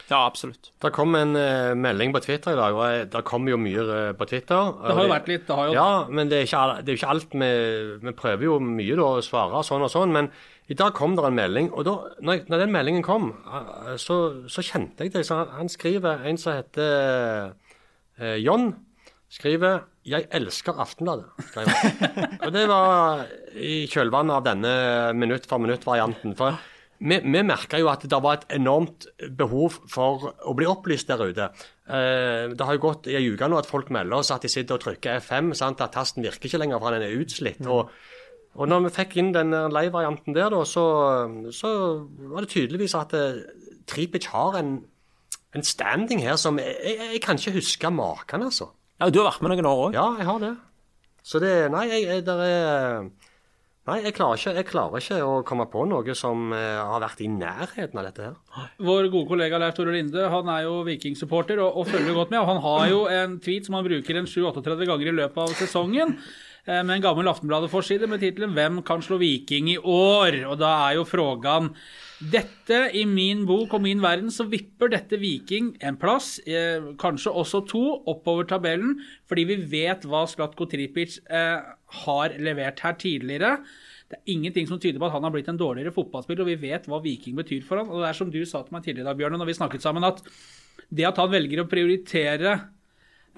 [0.08, 0.70] Ja, absolutt.
[0.80, 3.82] Det kom en uh, melding på Twitter i dag, og jeg- det kommer jo mye
[3.88, 4.72] uh, på Twitter.
[4.86, 6.96] Det har jo vært litt det har jo, Ja, men det er ikke, det er
[7.00, 7.50] ikke alt vi
[8.06, 10.30] Vi prøver jo mye da å svare sånn og sånn, men
[10.68, 14.18] i dag kom det en melding, og da når, når den meldingen kom, eh, så,
[14.52, 15.22] så kjente jeg det.
[15.24, 17.54] Så han, han skriver, en som heter
[18.20, 18.74] uh, John,
[19.32, 21.28] skriver 'Jeg elsker Aftenbladet'.
[21.50, 22.34] skrev han.
[22.44, 24.74] og det var i kjølvannet av denne
[25.14, 26.36] minutt for minutt-varianten.
[26.38, 26.58] For
[26.98, 29.06] vi, vi merka jo at det var et enormt
[29.38, 31.50] behov for å bli opplyst der ute.
[31.86, 34.50] Eh, det har jo gått i ei uke nå at folk melder oss at de
[34.50, 35.80] sitter og trykker F5, sant?
[35.84, 37.66] at tasten virker ikke lenger for den er utslitt.
[37.66, 37.92] og
[38.58, 40.84] og når vi fikk inn den live-varianten der, da, så,
[41.54, 41.68] så
[42.32, 43.44] var det tydeligvis at eh,
[43.86, 44.72] Tripic har en,
[45.54, 48.72] en standing her som jeg, jeg, jeg kan ikke huske maken, altså.
[48.98, 49.94] Ja, Du har vært med noen år òg.
[49.98, 50.54] Ja, jeg har det.
[51.22, 53.10] Så det Nei, jeg, jeg, der er
[53.88, 57.22] Nei, jeg klarer, ikke, jeg klarer ikke å komme på noe som eh, har vært
[57.24, 58.66] i nærheten av dette her.
[58.84, 62.42] Vår gode kollega Leif Tore Linde han er jo Viking-supporter og, og følger godt med.
[62.42, 65.54] og Han har jo en tweet som han bruker en 7-38 ganger i løpet av
[65.56, 66.12] sesongen.
[66.66, 70.74] eh, Med en gammel Aftenbladet-forside med tittelen 'Hvem kan slå Viking i år?' Og da
[70.90, 71.72] er jo frågan
[72.18, 77.30] dette i min bok og min verden så vipper dette Viking en plass, eh, kanskje
[77.30, 78.96] også to, oppover tabellen,
[79.30, 81.60] fordi vi vet hva Slatko Tripic eh,
[82.02, 83.58] har levert her tidligere.
[84.10, 86.58] Det er ingenting som tyder på at han har blitt en dårligere fotballspiller, og vi
[86.68, 87.92] vet hva Viking betyr for han.
[87.92, 90.08] Og det er som du sa til meg tidligere, da, Bjørne, når vi snakket sammen,
[90.08, 90.24] at
[90.90, 92.52] det at han velger å prioritere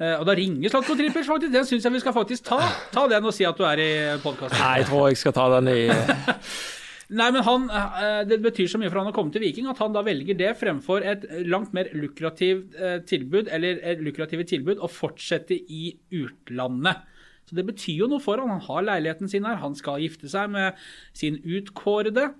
[0.00, 1.52] eh, og da ringer Slatko Trippers, faktisk.
[1.52, 2.64] Den syns jeg vi skal faktisk ta.
[2.96, 4.56] Ta den og si at du er i podkasten.
[4.56, 5.80] Nei, jeg tror jeg skal ta den i
[7.10, 9.78] Nei, men han, eh, Det betyr så mye for han å komme til Viking at
[9.82, 14.78] han da velger det fremfor et langt mer lukrativt eh, tilbud, eller et lukrative tilbud,
[14.78, 17.02] å fortsette i utlandet.
[17.48, 18.52] Så Det betyr jo noe for han.
[18.54, 20.78] Han har leiligheten sin her, han skal gifte seg med
[21.12, 22.30] sin utkårede.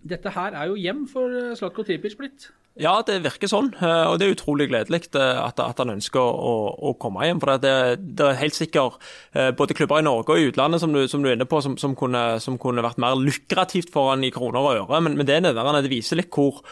[0.00, 2.48] Dette her er jo hjem for eh, Slatko Tripic blitt.
[2.80, 6.20] Ja, det virker sånn, eh, og det er utrolig gledelig eh, at, at han ønsker
[6.22, 6.54] å,
[6.90, 7.42] å komme hjem.
[7.42, 7.74] For det,
[8.16, 9.10] det er helt sikkert
[9.58, 11.76] både klubber i Norge og i utlandet som du, som du er inne på, som,
[11.80, 15.02] som, kunne, som kunne vært mer lukrativt for han i kroner og øre.
[15.04, 15.84] Men, men det er nødvendig.
[15.84, 16.62] det viser litt hvor,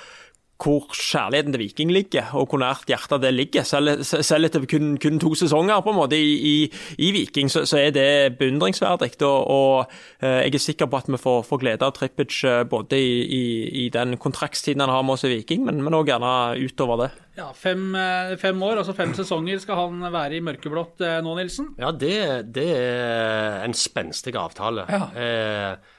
[0.58, 3.62] hvor kjærligheten til Viking ligger, og hvor nært hjertet det ligger.
[3.66, 6.54] Selv, selv etter kun, kun to sesonger på en måte i, i,
[6.98, 9.12] i Viking, så, så er det beundringsverdig.
[9.22, 12.64] Og, og eh, jeg er sikker på at vi får, får glede av Trippic eh,
[12.68, 13.44] både i, i,
[13.84, 17.10] i den kontraktstiden han har med oss i Viking, men, òg gjerne utover det.
[17.38, 21.70] Ja, fem, eh, fem år, altså fem sesonger skal han være i mørkeblått nå, Nilsen.
[21.78, 22.18] Ja, det,
[22.56, 24.88] det er en spenstig avtale.
[24.90, 25.06] Ja.
[25.14, 25.94] Eh,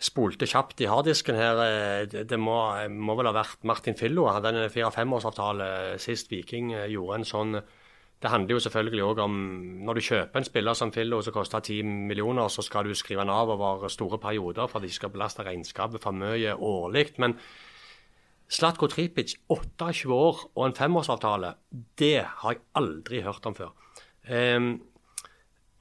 [0.00, 1.60] spolte kjapt i harddisken her.
[1.64, 2.56] eh, Det, må,
[2.90, 4.26] må vel ha vært Martin Fillo.
[4.26, 7.60] Han hadde en fire-femårsavtale sist Viking eh, gjorde en sånn.
[8.24, 9.34] Det handler jo selvfølgelig òg om
[9.84, 13.20] når du kjøper en spiller som Fillo som koster 10 millioner, så skal du skrive
[13.20, 17.10] den av over store perioder for at de skal belaste regnskapet for mye årlig.
[17.20, 17.36] Men
[18.48, 21.54] Slatko Tripic, 28 år og en femårsavtale,
[21.98, 23.72] det har jeg aldri hørt om før.
[24.30, 24.82] Um,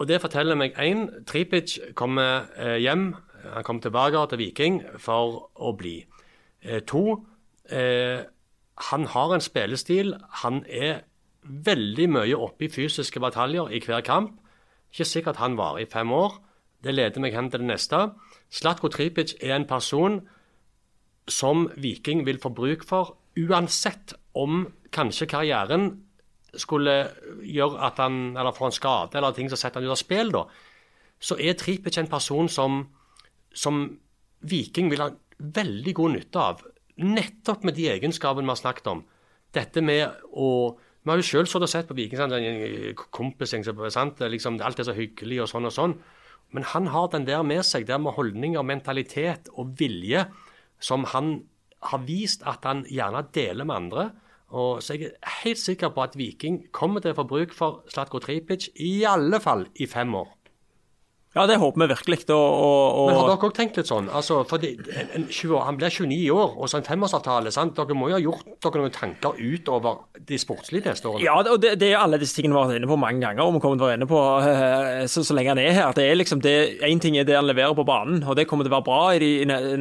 [0.02, 3.14] og det forteller meg én, Tripic kommer eh, hjem.
[3.44, 6.06] Han kom tilbake til Viking for å bli.
[6.62, 7.26] Eh, to,
[7.70, 8.24] eh,
[8.92, 10.16] han har en spillestil.
[10.44, 11.04] Han er
[11.44, 14.40] veldig mye oppe i fysiske bataljer i hver kamp.
[14.94, 16.40] Ikke sikkert han varer i fem år.
[16.84, 18.14] Det leder meg hen til det neste.
[18.52, 20.22] Slatko Tripic er en person
[21.28, 26.04] som Viking vil få bruk for, uansett om kanskje karrieren
[26.60, 27.10] skulle
[27.42, 30.34] gjøre at han eller får en skade eller ting som setter han ut av spill,
[30.34, 30.44] da,
[31.24, 32.84] så er Tripic en person som,
[33.54, 33.86] som
[34.44, 36.64] Viking vil ha veldig god nytte av.
[37.04, 39.06] Nettopp med de egenskapene vi har snakket om.
[39.54, 42.32] Dette med å Vi har jo og sett på Viking, sant?
[42.32, 44.22] en kompisgjeng, sant?
[44.22, 45.96] Liksom, alt er så hyggelig og sånn og sånn.
[46.56, 50.24] Men han har den der med seg, der med holdninger, mentalitet og vilje,
[50.80, 51.44] som han
[51.82, 54.06] har vist at han gjerne deler med andre.
[54.54, 57.82] Og så jeg er helt sikker på at Viking kommer til å få bruk for
[57.92, 60.30] Slatko Tripic, i alle fall i fem år.
[61.34, 62.20] Ja, det håper vi virkelig.
[62.30, 64.06] Og, og, Men har dere òg tenkt litt sånn?
[64.14, 67.50] Altså, fordi en, en 20 år, Han blir 29 år, og så en femårsavtale.
[67.56, 67.74] sant?
[67.80, 71.26] Dere må jo ha gjort dere noen tanker utover de sportslige neste årene?
[71.26, 73.42] Ja, og det, det er alle disse tingene vi har vært inne på mange ganger,
[73.48, 75.96] og vi kommer til å være inne på eh, så, så lenge han er her.
[75.98, 76.54] Det er liksom det,
[76.86, 79.02] Én ting er det han leverer på banen, og det kommer til å være bra
[79.18, 79.32] i de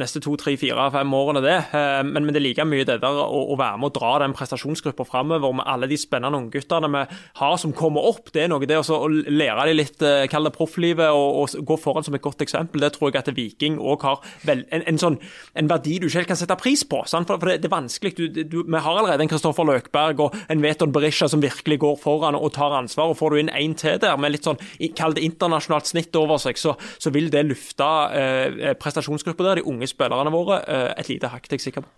[0.01, 1.59] neste to, tre, fire, fem årene, det.
[1.69, 4.15] Eh, Men, men det er like mye det der å, å være med og dra
[4.25, 7.05] den prestasjonsgruppa framover med alle de spennende ungguttene vi
[7.43, 8.33] har som kommer opp.
[8.33, 11.65] Det er noe det også, å lære dem litt, eh, kall det profflivet, og, og
[11.67, 12.83] gå foran som et godt eksempel.
[12.83, 15.19] Det tror jeg at Viking òg har vel, en, en, sånn,
[15.59, 17.03] en verdi du ikke helt kan sette pris på.
[17.09, 17.29] Sant?
[17.29, 18.13] For, det, det er vanskelig.
[18.17, 21.97] Du, du, vi har allerede en Kristoffer Løkberg og en Veton Berisha som virkelig går
[22.01, 23.13] foran og tar ansvar.
[23.13, 24.61] og Får du inn en til der med litt sånn,
[24.97, 29.67] kall det internasjonalt snitt over seg, så, så vil det lufte eh, prestasjonsgruppa der, de
[29.69, 31.93] unge spillerne våre, eh, et lite hakk, det er jeg sikker på.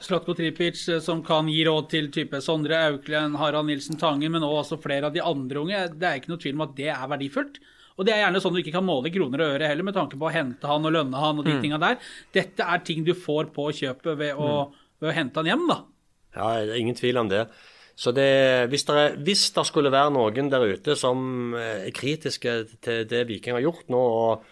[0.00, 4.46] Slatko Tripic eh, som kan gi råd til type Sondre Auklend, Harald Nilsen Tangen, men
[4.46, 5.82] også flere av de andre unge.
[5.92, 7.60] Det er ikke noe tvil om at det er verdifullt.
[8.00, 9.96] Og det er gjerne sånn du ikke kan måle i kroner og øre heller, med
[9.96, 11.98] tanke på å hente han og lønne han og de tinga der.
[12.32, 14.70] Dette er ting du får på kjøpet ved å,
[15.02, 15.82] ved å hente han hjem, da.
[16.32, 17.44] Ja, det er ingen tvil om det.
[18.00, 18.30] Så det,
[18.72, 23.04] hvis, det er, hvis det skulle være noen der ute som eh, er kritiske til
[23.10, 24.46] det Viking har gjort nå, og,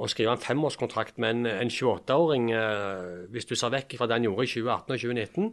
[0.00, 4.16] og skrive en femårskontrakt med en, en 28-åring, eh, hvis du ser vekk fra det
[4.16, 5.50] han gjorde i 2018 og 2019,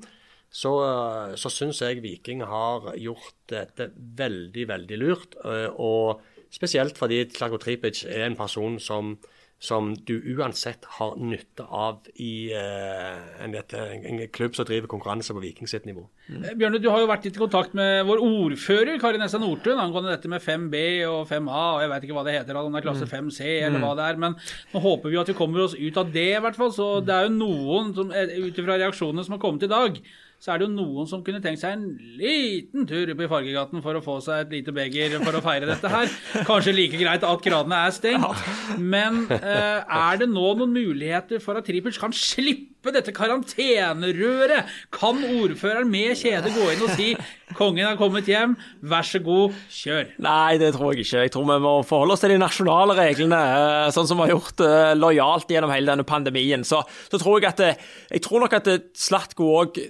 [0.62, 5.36] så, eh, så syns jeg Viking har gjort dette veldig, veldig lurt.
[5.76, 9.16] Og spesielt fordi Slatko Tripic er en person som
[9.62, 15.36] som du uansett har nytte av i uh, en, et, en klubb som driver konkurranse
[15.38, 16.08] på Viking sitt nivå.
[16.32, 16.48] Mm.
[16.58, 20.16] Bjørne, du har jo vært litt i kontakt med vår ordfører Kari Nessa Nordtun angående
[20.16, 22.88] dette med 5B og 5A, og jeg vet ikke hva det heter, om det er
[22.88, 24.20] klasse 5C eller hva det er.
[24.26, 24.40] Men
[24.74, 26.74] nå håper vi at vi kommer oss ut av det, i hvert fall.
[26.74, 30.02] Så det er jo noen, som, eh, ut ifra reaksjonene som har kommet i dag,
[30.42, 31.84] så er det jo noen som kunne tenkt seg en
[32.18, 35.68] liten tur opp i Fargegaten for å få seg et lite beger for å feire
[35.70, 36.10] dette her.
[36.50, 38.42] Kanskje like greit at gradene er stengt.
[38.82, 44.74] Men eh, er det nå noen muligheter for at Tripic kan slippe dette karantenerøret?
[44.98, 47.12] Kan ordføreren med kjede gå inn og si
[47.54, 50.12] kongen har kommet hjem, vær så god, kjør?
[50.26, 51.24] Nei, det tror jeg ikke.
[51.28, 54.34] Jeg tror vi må forholde oss til de nasjonale reglene, eh, sånn som vi har
[54.40, 56.66] gjort eh, lojalt gjennom hele denne pandemien.
[56.66, 56.82] Så,
[57.14, 57.66] så tror jeg at
[58.10, 59.84] Jeg tror nok at Slatko òg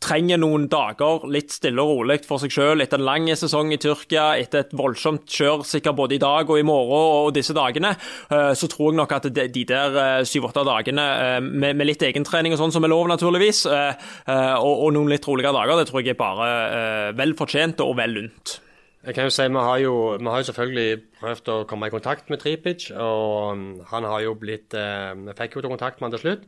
[0.00, 3.80] trenger noen dager litt stille og rolig for seg sjøl etter en lang sesong i
[3.80, 7.92] Tyrkia, etter et voldsomt kjør sikkert både i dag og i morgen og disse dagene,
[8.30, 12.56] eh, så tror jeg nok at de de der syv-åtte dagene eh, med, litt egentrening
[12.56, 16.02] og sånn som er lov, naturligvis, eh, eh, og, noen litt roligere dager, det tror
[16.02, 18.60] jeg er bare eh, vel fortjent og vel lunt.
[19.00, 21.92] Jeg kan jo si, Vi har jo, vi har jo selvfølgelig prøvd å komme i
[21.92, 26.10] kontakt med Tripic, og um, han har jo blitt eh, Vi fikk jo kontakt med
[26.10, 26.44] han til slutt.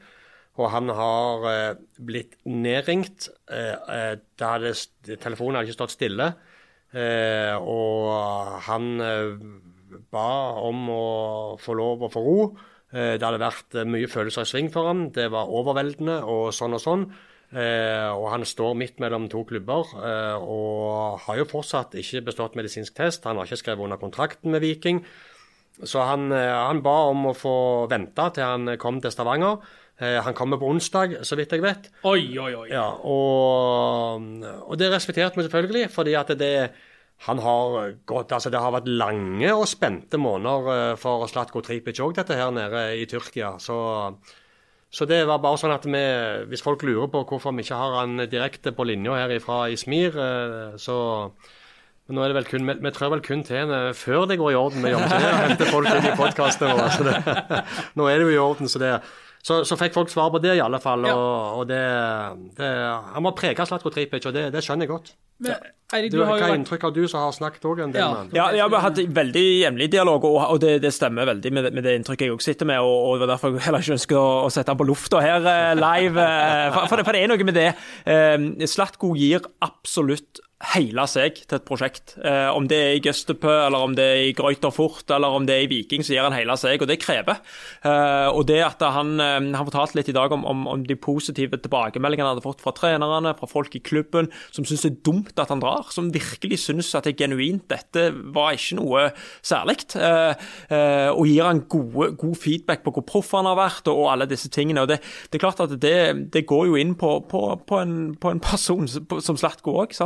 [0.60, 3.30] Og han har eh, blitt nedringt.
[3.48, 4.74] Eh, eh, hadde,
[5.16, 6.28] telefonen hadde ikke stått stille.
[6.92, 9.32] Eh, og han eh,
[10.12, 10.28] ba
[10.60, 11.04] om å
[11.60, 12.38] få lov å få ro.
[12.92, 15.06] Eh, det hadde vært eh, mye følelser i sving for ham.
[15.14, 17.06] Det var overveldende og sånn og sånn.
[17.52, 22.56] Eh, og han står midt mellom to klubber eh, og har jo fortsatt ikke bestått
[22.56, 23.28] medisinsk test.
[23.28, 25.02] Han har ikke skrevet under kontrakten med Viking.
[25.80, 27.56] Så han, eh, han ba om å få
[27.92, 29.60] vente til han kom til Stavanger.
[30.00, 31.90] Eh, han kommer på onsdag, så vidt jeg vet.
[32.08, 32.68] Oi, oi, oi.
[32.72, 34.24] Ja, og,
[34.64, 36.54] og det respekterte vi selvfølgelig, fordi at det
[37.22, 42.00] han har gått, altså Det har vært lange og spente måneder eh, for Slatko Tripic
[42.02, 43.54] òg, dette her nede i Tyrkia.
[43.62, 43.76] Så,
[44.90, 46.02] så det var bare sånn at vi,
[46.50, 50.18] hvis folk lurer på hvorfor vi ikke har han direkte på linja her fra Ismir,
[50.18, 50.96] eh, så
[52.10, 54.50] men nå er det vel kun, vi, trør vel kun til henne før det går
[54.50, 55.04] i orden med jobb.
[55.06, 57.60] Så er å hente folk inn i podkastene våre.
[57.96, 58.68] Nå er det jo i orden.
[58.68, 58.90] Så, det,
[59.42, 61.02] så, så fikk folk svar på det, i alle fall.
[61.08, 61.16] Ja.
[61.18, 61.82] Og, og det,
[62.58, 62.68] det,
[63.14, 65.12] han var prega av Slatko Tripic, og det, det skjønner jeg godt.
[65.42, 65.56] Men,
[65.92, 68.00] Eirik, Du, du har hva vært inntrykk av du som har snakket òg en del
[68.04, 68.10] Ja.
[68.22, 68.36] med?
[68.38, 71.66] Ja, ja, vi har hatt veldig jevnlig dialog, og, og det, det stemmer veldig med,
[71.66, 72.78] det- med det inntrykket jeg òg sitter med.
[72.86, 75.20] Og, og det var derfor jeg heller ikke ønsker å, å sette han på lufta
[75.24, 76.22] her eh, live.
[76.22, 77.66] eh, For, for, det, for det er noe med det.
[78.14, 80.40] Eh, Slatko gir absolutt
[80.72, 82.14] hele seg til et prosjekt.
[82.22, 85.56] Eh, om det er i Gøstepø, eller om det er i Greuterfort, eller om det
[85.56, 87.40] er i Viking, så gir han hele seg, og det krever.
[87.82, 90.96] Eh, og det at han, eh, han fortalte litt i dag om, om, om de
[90.96, 95.00] positive tilbakemeldingene han hadde fått fra trenerne, fra folk i klubben, som syns det er
[95.10, 97.66] dumt at han drar, som virkelig syns at det er genuint.
[97.72, 99.08] Dette var ikke noe
[99.42, 99.80] særlig.
[99.98, 104.04] Eh, eh, og gir han gode, god feedback på hvor proff han har vært, og,
[104.04, 104.86] og alle disse tingene.
[104.86, 105.98] og Det, det er klart at det,
[106.32, 109.98] det går jo inn på, på, på, en, på en person som Slatko òg.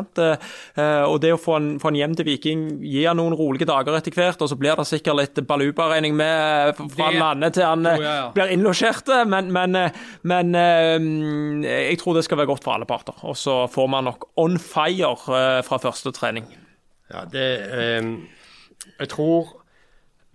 [0.77, 3.69] Eh, og det å få han, få han hjem til Viking, gi han noen rolige
[3.69, 7.57] dager etter hvert, og så blir det sikkert litt baluba-regning med, fra Det han lander
[7.57, 8.31] til han oh, ja, ja.
[8.37, 9.13] blir innlosjert.
[9.31, 13.19] Men, men, eh, men eh, jeg tror det skal være godt for alle parter.
[13.27, 16.49] Og så får man nok on fire eh, fra første trening.
[17.13, 18.11] Ja, det, eh,
[18.97, 19.55] jeg tror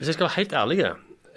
[0.01, 0.77] hvis jeg skal være helt ærlig,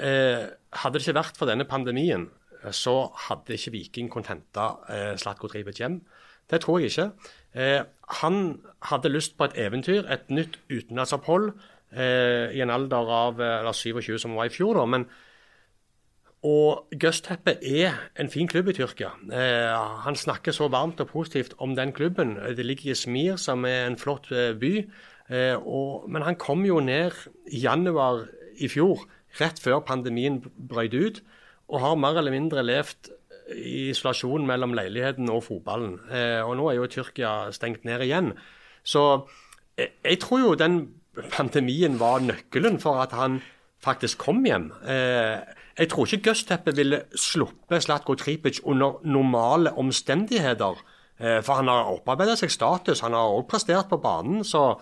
[0.00, 2.30] eh, hadde det ikke vært for denne pandemien,
[2.64, 5.98] eh, så hadde ikke Viking kunnet hente eh, Slatko Tripic hjem.
[6.48, 7.10] Det tror jeg ikke.
[7.54, 7.82] Eh,
[8.20, 8.40] han
[8.90, 11.52] hadde lyst på et eventyr, et nytt utenlandsopphold,
[11.92, 14.74] eh, i en alder av eh, eller 27 som var i fjor.
[14.80, 15.06] da, men
[16.44, 19.14] og Gusteppe er en fin klubb i Tyrkia.
[19.32, 22.36] Eh, han snakker så varmt og positivt om den klubben.
[22.36, 24.74] Det ligger i Smir, som er en flott eh, by.
[25.30, 27.16] Eh, og, men han kom jo ned
[27.48, 28.26] i januar
[28.60, 29.06] i fjor,
[29.40, 31.22] rett før pandemien brøt ut,
[31.68, 33.08] og har mer eller mindre levd
[33.52, 35.98] isolasjon mellom leiligheten og fotballen.
[36.10, 38.32] Eh, og nå er jo Tyrkia stengt ned igjen.
[38.84, 39.26] Så
[39.76, 40.78] eh, jeg tror jo den
[41.32, 43.42] pandemien var nøkkelen for at han
[43.84, 44.70] faktisk kom hjem.
[44.88, 45.44] Eh,
[45.76, 50.80] jeg tror ikke Göztepe ville sluppet Slatko Tripic under normale omstendigheter.
[51.14, 54.42] For han har opparbeidet seg status, han har også prestert på banen.
[54.44, 54.80] så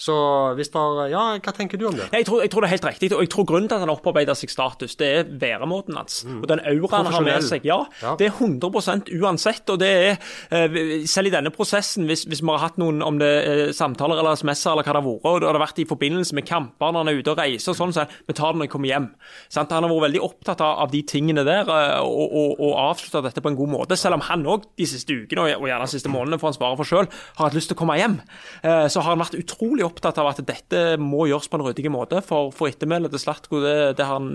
[0.00, 0.14] så
[0.56, 2.06] hvis der, ja, Hva tenker du om det?
[2.14, 3.10] Jeg tror, jeg tror det er helt riktig.
[3.12, 6.22] og jeg tror Grunnen til at han opparbeider seg status, det er væremåten hans.
[6.24, 7.64] Og den auraen han har med seg.
[7.68, 8.14] Ja, Ja.
[8.16, 9.68] Det er 100% uansett.
[9.70, 10.18] og det er,
[10.50, 14.18] eh, Selv i denne prosessen, hvis, hvis vi har hatt noen om det er samtaler
[14.18, 16.92] eller SMS-er eller hva det har vært, og det har vært i forbindelse med kamper
[16.92, 18.88] når han er ute og reiser, og sånn, så vi tar det når jeg kommer
[18.88, 19.08] hjem.
[19.50, 19.70] Sant?
[19.72, 23.42] Han har vært veldig opptatt av, de tingene der, eh, og, og, og avslutta dette
[23.44, 23.96] på en god måte.
[24.00, 26.56] Selv om han òg de siste ukene, og og gjerne de siste månedene, får han
[26.56, 28.20] svare for sjøl, har hatt lyst til å komme hjem.
[28.64, 31.90] Eh, Så har han vært utrolig opptatt av at dette må gjøres på en ryddig
[31.90, 32.22] måte.
[32.22, 34.30] For, for ettermælet til Slatko, det, det har han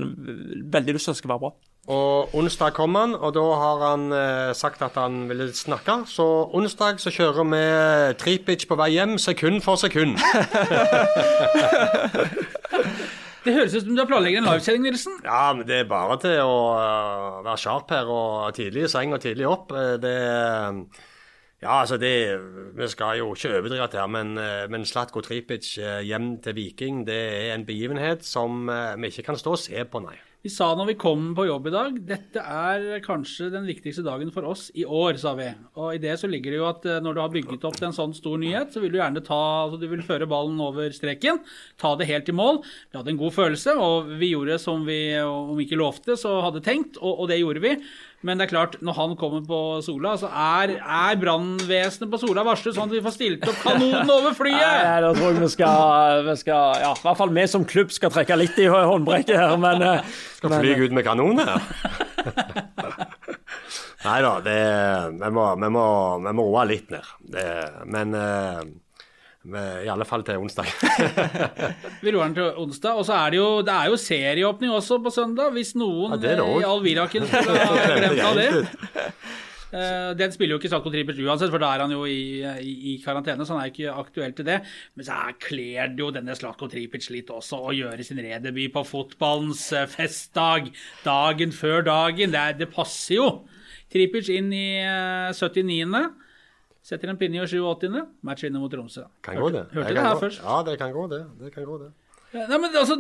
[0.73, 1.51] veldig lyst til å skal være bra.
[1.85, 6.01] Og Onsdag kom han, og da har han eh, sagt at han ville snakke.
[6.09, 6.25] Så
[6.57, 7.61] onsdag så kjører vi
[8.17, 10.17] Tripic på vei hjem, sekund for sekund.
[13.45, 15.19] Det høres ut som du har planlegger en livesending, Nilsen.
[15.21, 19.13] Ja, men det er bare til å øh, være sharp her og tidlig i seng
[19.13, 19.69] og tidlig opp.
[19.69, 20.15] Eh, Det
[21.65, 22.13] Ja, altså det
[22.78, 27.06] Vi skal jo ikke overdrive her, men, eh, men Slatko Tripic eh, hjem til Viking,
[27.08, 30.17] det er en begivenhet som eh, vi ikke kan stå og se på, nei.
[30.45, 34.30] Vi sa når vi kom på jobb i dag, dette er kanskje den viktigste dagen
[34.36, 35.47] for oss i år, sa vi.
[35.82, 38.13] Og i det så ligger det jo at når du har bygget opp en sånn
[38.13, 41.39] stor nyhet, så vil du gjerne ta, altså du vil føre ballen over streken,
[41.82, 42.62] ta det helt i mål.
[42.62, 46.62] Vi hadde en god følelse, og vi gjorde som vi, om ikke lovte, så hadde
[46.67, 47.73] tenkt, og, og det gjorde vi.
[48.25, 52.45] Men det er klart, når han kommer på Sola, så er, er brannvesenet på Sola
[52.47, 54.62] varslet sånn at vi får stilt opp kanonen over flyet!
[54.62, 57.93] Nei, da tror jeg vi skal, vi skal ja, I hvert fall vi som klubb
[57.93, 61.54] skal trekke litt i håndbrekket her, men, eh, Skal fly ut med kanoner.
[64.06, 64.58] Nei da, det
[65.17, 65.86] Vi må, vi må,
[66.25, 67.13] vi må roe litt ned.
[67.36, 67.45] Det,
[67.89, 68.60] men eh,
[69.45, 70.69] i alle fall til onsdag.
[72.03, 72.97] Vi roer den til onsdag.
[72.97, 76.36] Og så er det jo, det er jo serieåpning også på søndag, hvis noen Ja,
[76.38, 78.49] eh, i all viraken skulle ha glemt av det.
[79.75, 82.73] Uh, Den spiller jo ikke Slatko Tripic uansett, for da er han jo i, i,
[82.93, 84.60] i karantene, så han er ikke aktuell til det.
[84.95, 88.71] Men så er- kler det jo denne Slatko Tripic litt også å gjøre sin redebut
[88.77, 90.69] på fotballens eh, festdag.
[91.05, 92.31] Dagen før dagen.
[92.34, 93.27] Det, det passer jo.
[93.91, 96.05] Tripic inn i eh, 79.
[96.86, 98.02] Setter en pinne i 87.
[98.28, 99.08] Match inne mot Tromsø.
[99.26, 99.63] Kan gå, det.
[99.74, 100.19] Hørte Det det her gå.
[100.28, 100.43] først.
[100.45, 101.21] Ja, det kan gå, det.
[101.39, 101.91] Det kan gå, det.
[102.36, 102.98] Nei, men altså,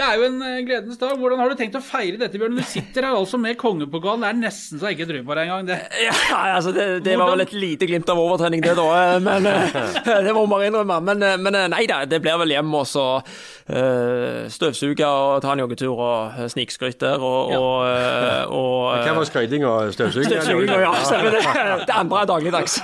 [0.00, 1.12] Det er jo en eh, gledens dag.
[1.20, 2.56] Hvordan har du tenkt å feire dette, Bjørn?
[2.56, 4.24] Du sitter her altså med kongepokalen.
[4.24, 5.66] Det er nesten så jeg ikke tror på deg engang.
[5.68, 5.76] Det.
[6.06, 6.14] Ja,
[6.56, 8.86] altså det, det var vel et lite glimt av overtrening, det, da.
[9.02, 11.00] eh, Men eh, Det må man innrømme.
[11.10, 15.62] Men, men nei da, det blir vel hjem og så uh, støvsuge og ta en
[15.66, 17.20] joggetur og snikskryt der.
[17.20, 20.32] Og, og, eh, og Hva var skryting og støvsuging?
[20.32, 20.94] Støvsuging, ja.
[21.04, 21.44] stemmer Det
[21.90, 22.80] Det andre er dagligdags.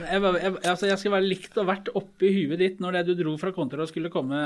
[0.00, 3.14] Jeg, jeg, altså, jeg skal være likt og vært oppi huet ditt når det du
[3.22, 4.38] dro fra kontoret og skulle komme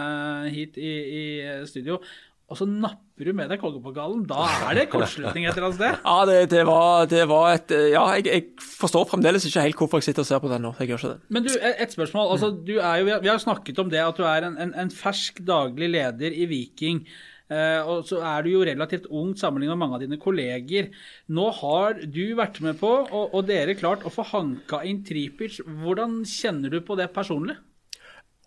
[0.53, 1.23] hit i, i
[1.69, 2.01] studio.
[2.49, 4.23] Og så napper du med deg kongepokalen.
[4.29, 5.99] Da er det kortslutning et eller annet sted.
[6.07, 9.77] Ja, det, det, var, det var et eh, Ja, jeg, jeg forstår fremdeles ikke helt
[9.83, 10.71] hvorfor jeg sitter og ser på den nå.
[10.81, 11.19] Jeg gjør ikke det.
[11.37, 12.31] Men du, et spørsmål.
[12.37, 14.57] Altså, du er jo, vi har- vi har snakket om det at du er en,
[14.65, 17.03] en, en fersk daglig leder i Viking.
[17.49, 20.91] Eh, og så er du jo relativt ung sammenlignet med mange av dine kolleger.
[21.33, 25.63] Nå har du vært med på, og, og dere klart, å få hanka inn Tripic.
[25.65, 27.57] Hvordan kjenner du på det personlig?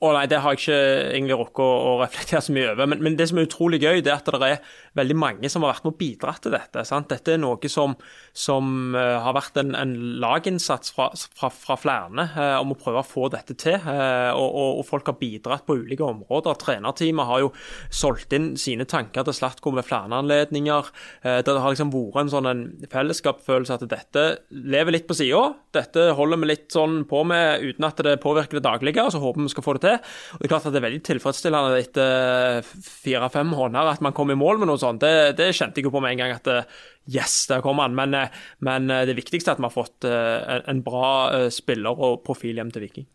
[0.01, 0.77] Å nei, det har jeg ikke
[1.13, 2.87] egentlig rukket å reflektere så mye over.
[2.89, 5.61] Men, men det som er utrolig gøy, det er at det er veldig mange som
[5.61, 6.81] har vært med og bidratt til dette.
[6.89, 7.11] Sant?
[7.11, 7.93] Dette er noe som,
[8.33, 13.03] som eh, har vært en, en laginnsats fra, fra, fra flere eh, om å prøve
[13.03, 13.77] å få dette til.
[13.77, 16.57] eh, og, og, og folk har bidratt på ulike områder.
[16.65, 17.53] Trenerteamet har jo
[17.93, 20.89] solgt inn sine tanker til Slatko ved flere anledninger.
[21.21, 25.45] Eh, det har liksom vært en sånn en fellesskapsfølelse at dette lever litt på sida.
[25.77, 29.21] Dette holder vi litt sånn på med uten at det påvirker det daglige, og så
[29.21, 29.90] håper vi skal få det til.
[29.99, 34.31] Og det er klart at det er veldig tilfredsstillende etter fire-fem måneder at man kom
[34.33, 35.01] i mål med noe sånt.
[35.03, 36.75] Det, det kjente jeg jo på med en gang at eh,
[37.15, 37.95] yes, der kom han.
[37.97, 41.97] Men, eh, men eh, det viktigste er at vi har fått en- en bra spiller
[41.97, 43.07] og profil hjem til Viking.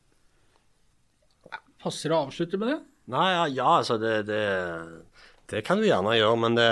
[1.83, 2.79] Passer det å avslutte med det?
[3.15, 4.43] Nei, ja, ja altså det, det,
[5.53, 6.71] det kan du gjerne gjøre, men det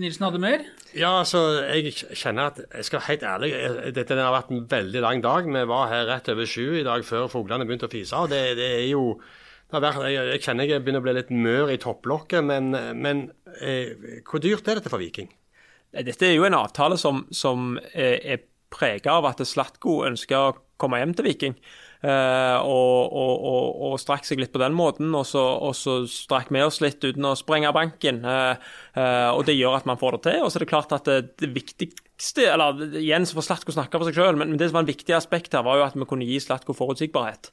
[0.00, 0.62] Nilsen hadde mer?
[0.96, 3.50] Ja, altså, jeg kjenner at Jeg skal være helt ærlig.
[3.96, 5.48] Dette har vært en veldig lang dag.
[5.48, 8.16] Vi var her rett over sju i dag før fuglene begynte å fise.
[8.16, 9.20] og Det, det er jo
[9.72, 13.22] det har vært, jeg, kjenner jeg begynner å bli litt mør i topplokket, men, men
[13.64, 15.30] eh, hvor dyrt er dette for Viking?
[15.92, 20.52] Dette er jo en avtale som, som er, er prega av at Slatko ønsker å
[20.80, 21.56] komme hjem til Viking.
[22.02, 26.52] Eh, og, og, og, strakk seg litt på den måten, og så, og så strakk
[26.52, 28.22] vi oss litt uten å sprenge banken.
[28.26, 30.40] eh, eh, og det gjør at man får det til.
[30.42, 33.98] Og så er det klart at det, det viktigste eller Igjen så får Slatko snakke
[33.98, 36.06] for seg sjøl, men det som var en viktig aspekt her, var jo at vi
[36.06, 37.48] kunne gi Slatko forutsigbarhet.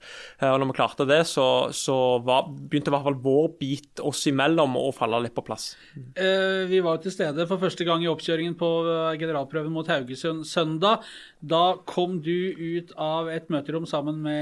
[0.45, 4.21] Og når vi klarte det, så, så var, begynte i hvert fall vår bit oss
[4.29, 5.71] imellom å falle litt på plass.
[6.13, 8.69] Vi var jo til stede for første gang i oppkjøringen på
[9.17, 11.07] generalprøven mot Haugesund søndag.
[11.41, 14.38] Da kom du ut av et møterom sammen med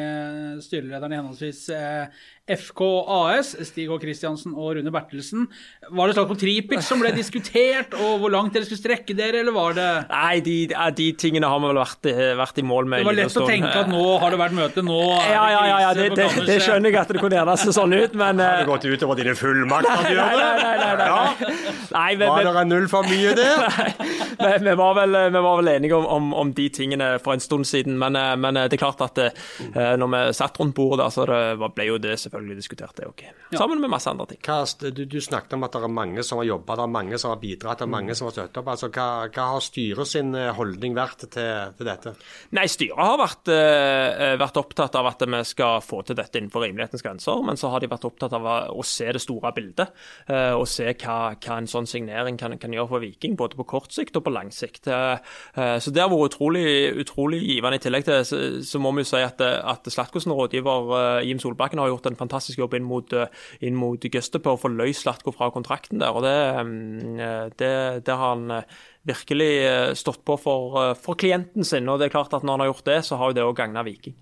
[0.61, 2.07] styrelederen i henholdsvis eh,
[2.47, 2.81] FK
[3.11, 3.97] AS, Stig H.
[3.99, 5.47] Kristiansen og Rune Bertelsen.
[5.91, 9.41] Var det snakk om tripix som ble diskutert, og hvor langt dere skulle strekke dere,
[9.43, 10.55] eller var det Nei, de,
[10.95, 13.03] de tingene har vi vel vært, vært i mål med.
[13.03, 15.63] Det var lett å tenke at nå har det vært møte, nå er Ja, ja,
[15.67, 18.17] ja, ja det, krise det, det skjønner jeg at det kunne gjerne se sånn ut,
[18.21, 20.47] men Har eh, det gått utover dine fullmakter, Nei, Bjørne?
[20.47, 21.75] nei, nei, nei, nei, Ja.
[21.97, 23.67] Nei, vi, Var det null for mye der?
[24.43, 27.43] vi, vi, var vel, vi var vel enige om, om, om de tingene for en
[27.43, 31.11] stund siden, men, eh, men det er klart at eh, når vi satt rundt bordet
[31.13, 33.23] så det ble jo det selvfølgelig diskutert, det òg.
[33.55, 34.41] Sammen med masse andre ting.
[34.45, 34.61] Hva,
[34.91, 37.33] du, du snakket om at det er mange som har jobba, det er mange som
[37.33, 38.71] har bidratt, det er mange som har støttet opp.
[38.73, 42.13] Altså, hva, hva har styret sin eh, holdning vært til, til dette?
[42.57, 46.65] Nei, styret har vært, uh, vært opptatt av at vi skal få til dette innenfor
[46.65, 49.93] rimelighetens grenser, men så har de vært opptatt av å, se det store bildet.
[50.29, 53.67] Uh, og se hva, hva en sånn signering kan, kan gjøre for Viking, både på
[53.67, 54.87] kort sikt og på lang sikt.
[54.87, 55.17] Uh,
[55.57, 56.67] eh, så det har vært utrolig,
[57.03, 57.79] utrolig givende.
[57.79, 61.81] I tillegg til så, så må vi jo si at, at Slatkosen rådgiver Jim Solbakken
[61.81, 63.27] har gjort en fantastisk jobb inn mot, eh,
[63.61, 66.11] inn mot Gøste på å få løst Slatko fra kontrakten der.
[66.11, 68.63] og det, mm, eh, det, det har han eh,
[69.07, 71.87] virkelig stått på for, for klienten sin.
[71.87, 73.55] og det er klart at Når han har gjort det, så har jo det òg
[73.55, 74.15] gagna Viking.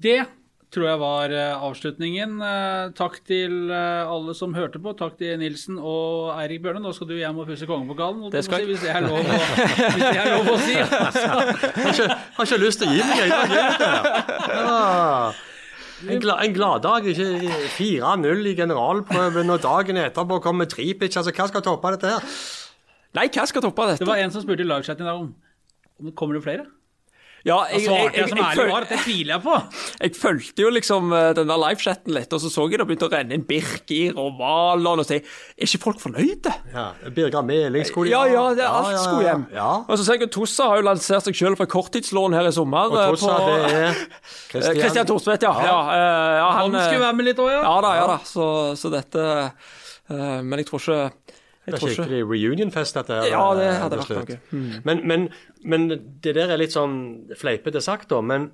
[0.00, 0.24] Det
[0.70, 1.32] tror jeg var
[1.64, 2.38] avslutningen.
[2.96, 4.92] Takk til alle som hørte på.
[4.96, 6.80] Takk til Nilsen og Eirik Bjørne.
[6.84, 9.40] Nå skal du hjem og pusse kongepokalen, Det jeg si, hvis det er lov å,
[9.96, 10.78] hvis det er lov å si.
[10.78, 13.62] Har ikke, har ikke lyst til å gi meg egentlig.
[14.56, 15.44] Ja.
[16.06, 17.08] En, gla, en gladdag.
[17.10, 21.16] ikke 4-0 i generalprøven, og dagen etterpå kommer Tripic.
[21.18, 22.38] Altså, hva skal toppe dette her?
[23.18, 24.04] Nei, hva skal toppe dette?
[24.04, 25.32] Det var en som spurte i livechatten i dag om
[25.98, 26.66] om det kommer det flere.
[27.46, 29.56] Ja, jeg, jeg, jeg jeg, tviler jeg på.
[30.02, 33.06] jeg fulgte jo liksom eh, den der livechatten litt, og så så jeg det begynte
[33.06, 36.52] å renne inn Birkir og Valon og si Er ikke folk fornøyde?
[36.74, 39.46] Ja, Birger Meling skulle Ja, ja, det er alt ja, skulle hjem.
[39.86, 42.54] Og så ser jeg at Tossa har jo lansert seg selv for korttidslån her i
[42.54, 42.90] sommer.
[42.90, 44.02] Og eh, Tossa, på- det er
[44.50, 45.54] Kristian Christian Thorstvedt, ja.
[45.68, 45.78] ja.
[45.94, 47.62] eh, ja, Han eh, skulle være med litt òg, ja.
[47.64, 48.20] Ja da, ja da.
[48.28, 51.36] Så, så dette eh, Men jeg tror ikke
[51.68, 53.18] jeg Det er tror ikke skikkelig reunionfest, dette.
[53.30, 54.38] Ja, det eh, hadde vært noe.
[54.50, 54.70] Mm.
[54.88, 55.26] Men, men,
[55.62, 55.88] men
[56.24, 56.96] det der er litt sånn
[57.38, 58.22] fleipete sagt, da.
[58.24, 58.50] Men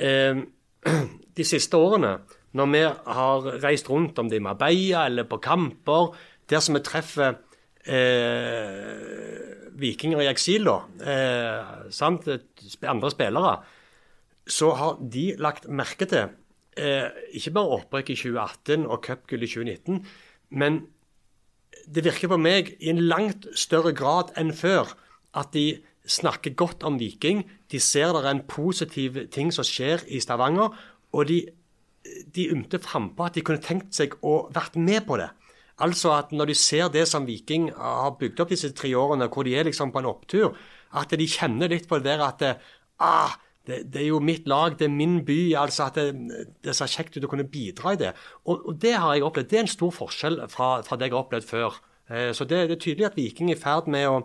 [0.00, 0.40] eh,
[1.38, 2.16] de siste årene,
[2.58, 2.82] når vi
[3.18, 6.16] har reist rundt, om det er i Marbella eller på kamper,
[6.48, 7.36] der som vi treffer
[7.84, 8.98] eh,
[9.78, 12.28] vikinger i eksil, da, eh, sant?
[12.82, 13.56] andre spillere,
[14.48, 16.30] så har de lagt merke til
[16.78, 20.00] eh, ikke bare opprykket i 2018 og cupgull i 2019,
[20.58, 20.80] men
[21.86, 24.90] det virker på meg i en langt større grad enn før
[25.38, 27.44] at de snakker godt om Viking.
[27.70, 30.72] De ser det er en positiv ting som skjer i Stavanger,
[31.12, 31.42] og de,
[32.34, 35.28] de ymter frampå at de kunne tenkt seg å vært med på det.
[35.84, 39.46] Altså at når de ser det som Viking har bygd opp disse tre årene, hvor
[39.46, 40.56] de er liksom på en opptur,
[40.98, 42.44] at de kjenner litt på det der at
[43.04, 43.36] ah,
[43.68, 45.38] det, det er jo mitt lag, det er min by.
[45.60, 48.14] altså At det, det ser kjekt ut å kunne bidra i det.
[48.46, 49.50] Og, og det har jeg opplevd.
[49.50, 51.76] Det er en stor forskjell fra, fra det jeg har opplevd før.
[52.08, 54.18] Eh, så det, det er tydelig at Viking er i ferd med å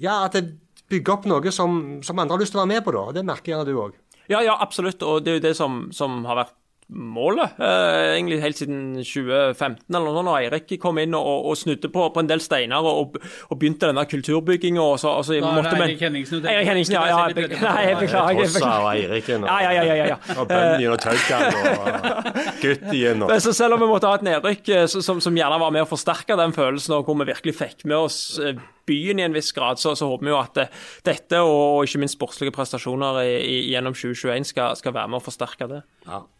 [0.00, 0.58] Ja, at det
[0.90, 3.06] bygger opp noe som, som andre har lyst til å være med på, da.
[3.08, 3.96] Og det merker gjerne du òg.
[4.30, 5.02] Ja, ja, absolutt.
[5.02, 6.56] Og det er jo det som, som har vært
[6.90, 11.58] målet, eh, egentlig helt siden 2015 eller noe sånt, når Eirik kom inn og, og
[11.58, 13.16] snudde på, på en del steiner og,
[13.48, 14.82] og begynte denne kulturbygginga.
[14.82, 16.42] Og så, og så Da er det Eirik Henningsen.
[16.44, 17.04] Eirik Henningsen, ja.
[17.10, 18.50] ja litt nei, jeg beklager.
[18.50, 20.18] Trossa og Eiriken og, Ja, ja, ja, ja, ja.
[20.40, 24.74] og Bunny og Taukan og Guttien og så selv om vi måtte ha et nedrykk
[24.74, 27.86] eh, som, som gjerne var med å forsterke den følelsen, og hvor vi virkelig fikk
[27.88, 28.58] med oss eh,
[28.90, 30.74] byen i en viss grad, så, så håper vi jo at eh,
[31.06, 35.24] dette og ikke minst sportslige prestasjoner i, i, gjennom 2021 skal, skal være med å
[35.24, 35.80] forsterke det.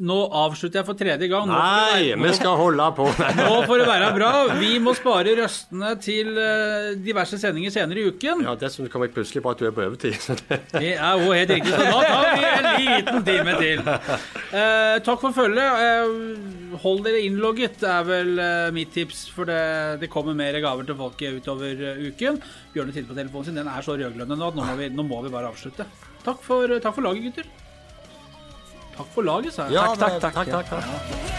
[0.03, 1.47] Nå avslutter jeg for tredje gang.
[1.47, 3.07] Nå Nei, vi skal holde på.
[3.39, 4.31] Nå får det være bra.
[4.59, 8.43] Vi må spare røstene til eh, diverse sendinger senere i uken.
[8.49, 10.17] Ja, Dessuten kom jeg plutselig på at du er på overtid.
[10.49, 13.85] det- Det er jo helt riktig, så da tar vi en liten time til.
[14.51, 15.85] Eh, takk for følget.
[15.85, 19.27] Eh, hold dere innlogget, er vel eh, mitt tips.
[19.35, 19.61] For det,
[20.03, 22.40] det kommer mer gaver til folket utover eh, uken.
[22.75, 25.03] Bjørne titter på telefonen sin, den er så rødglødende nå at nå må vi, nå
[25.07, 25.87] må vi bare avslutte.
[26.25, 27.47] Takk for, takk for laget, gutter.
[28.97, 29.79] Takk for laget, sa jeg.
[29.79, 31.39] Ja, takk, takk, takk, takk, takk, takk.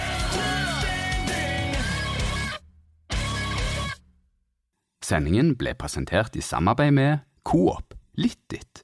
[5.11, 8.83] Sendingen ble presentert i samarbeid med Coop Litt ditt.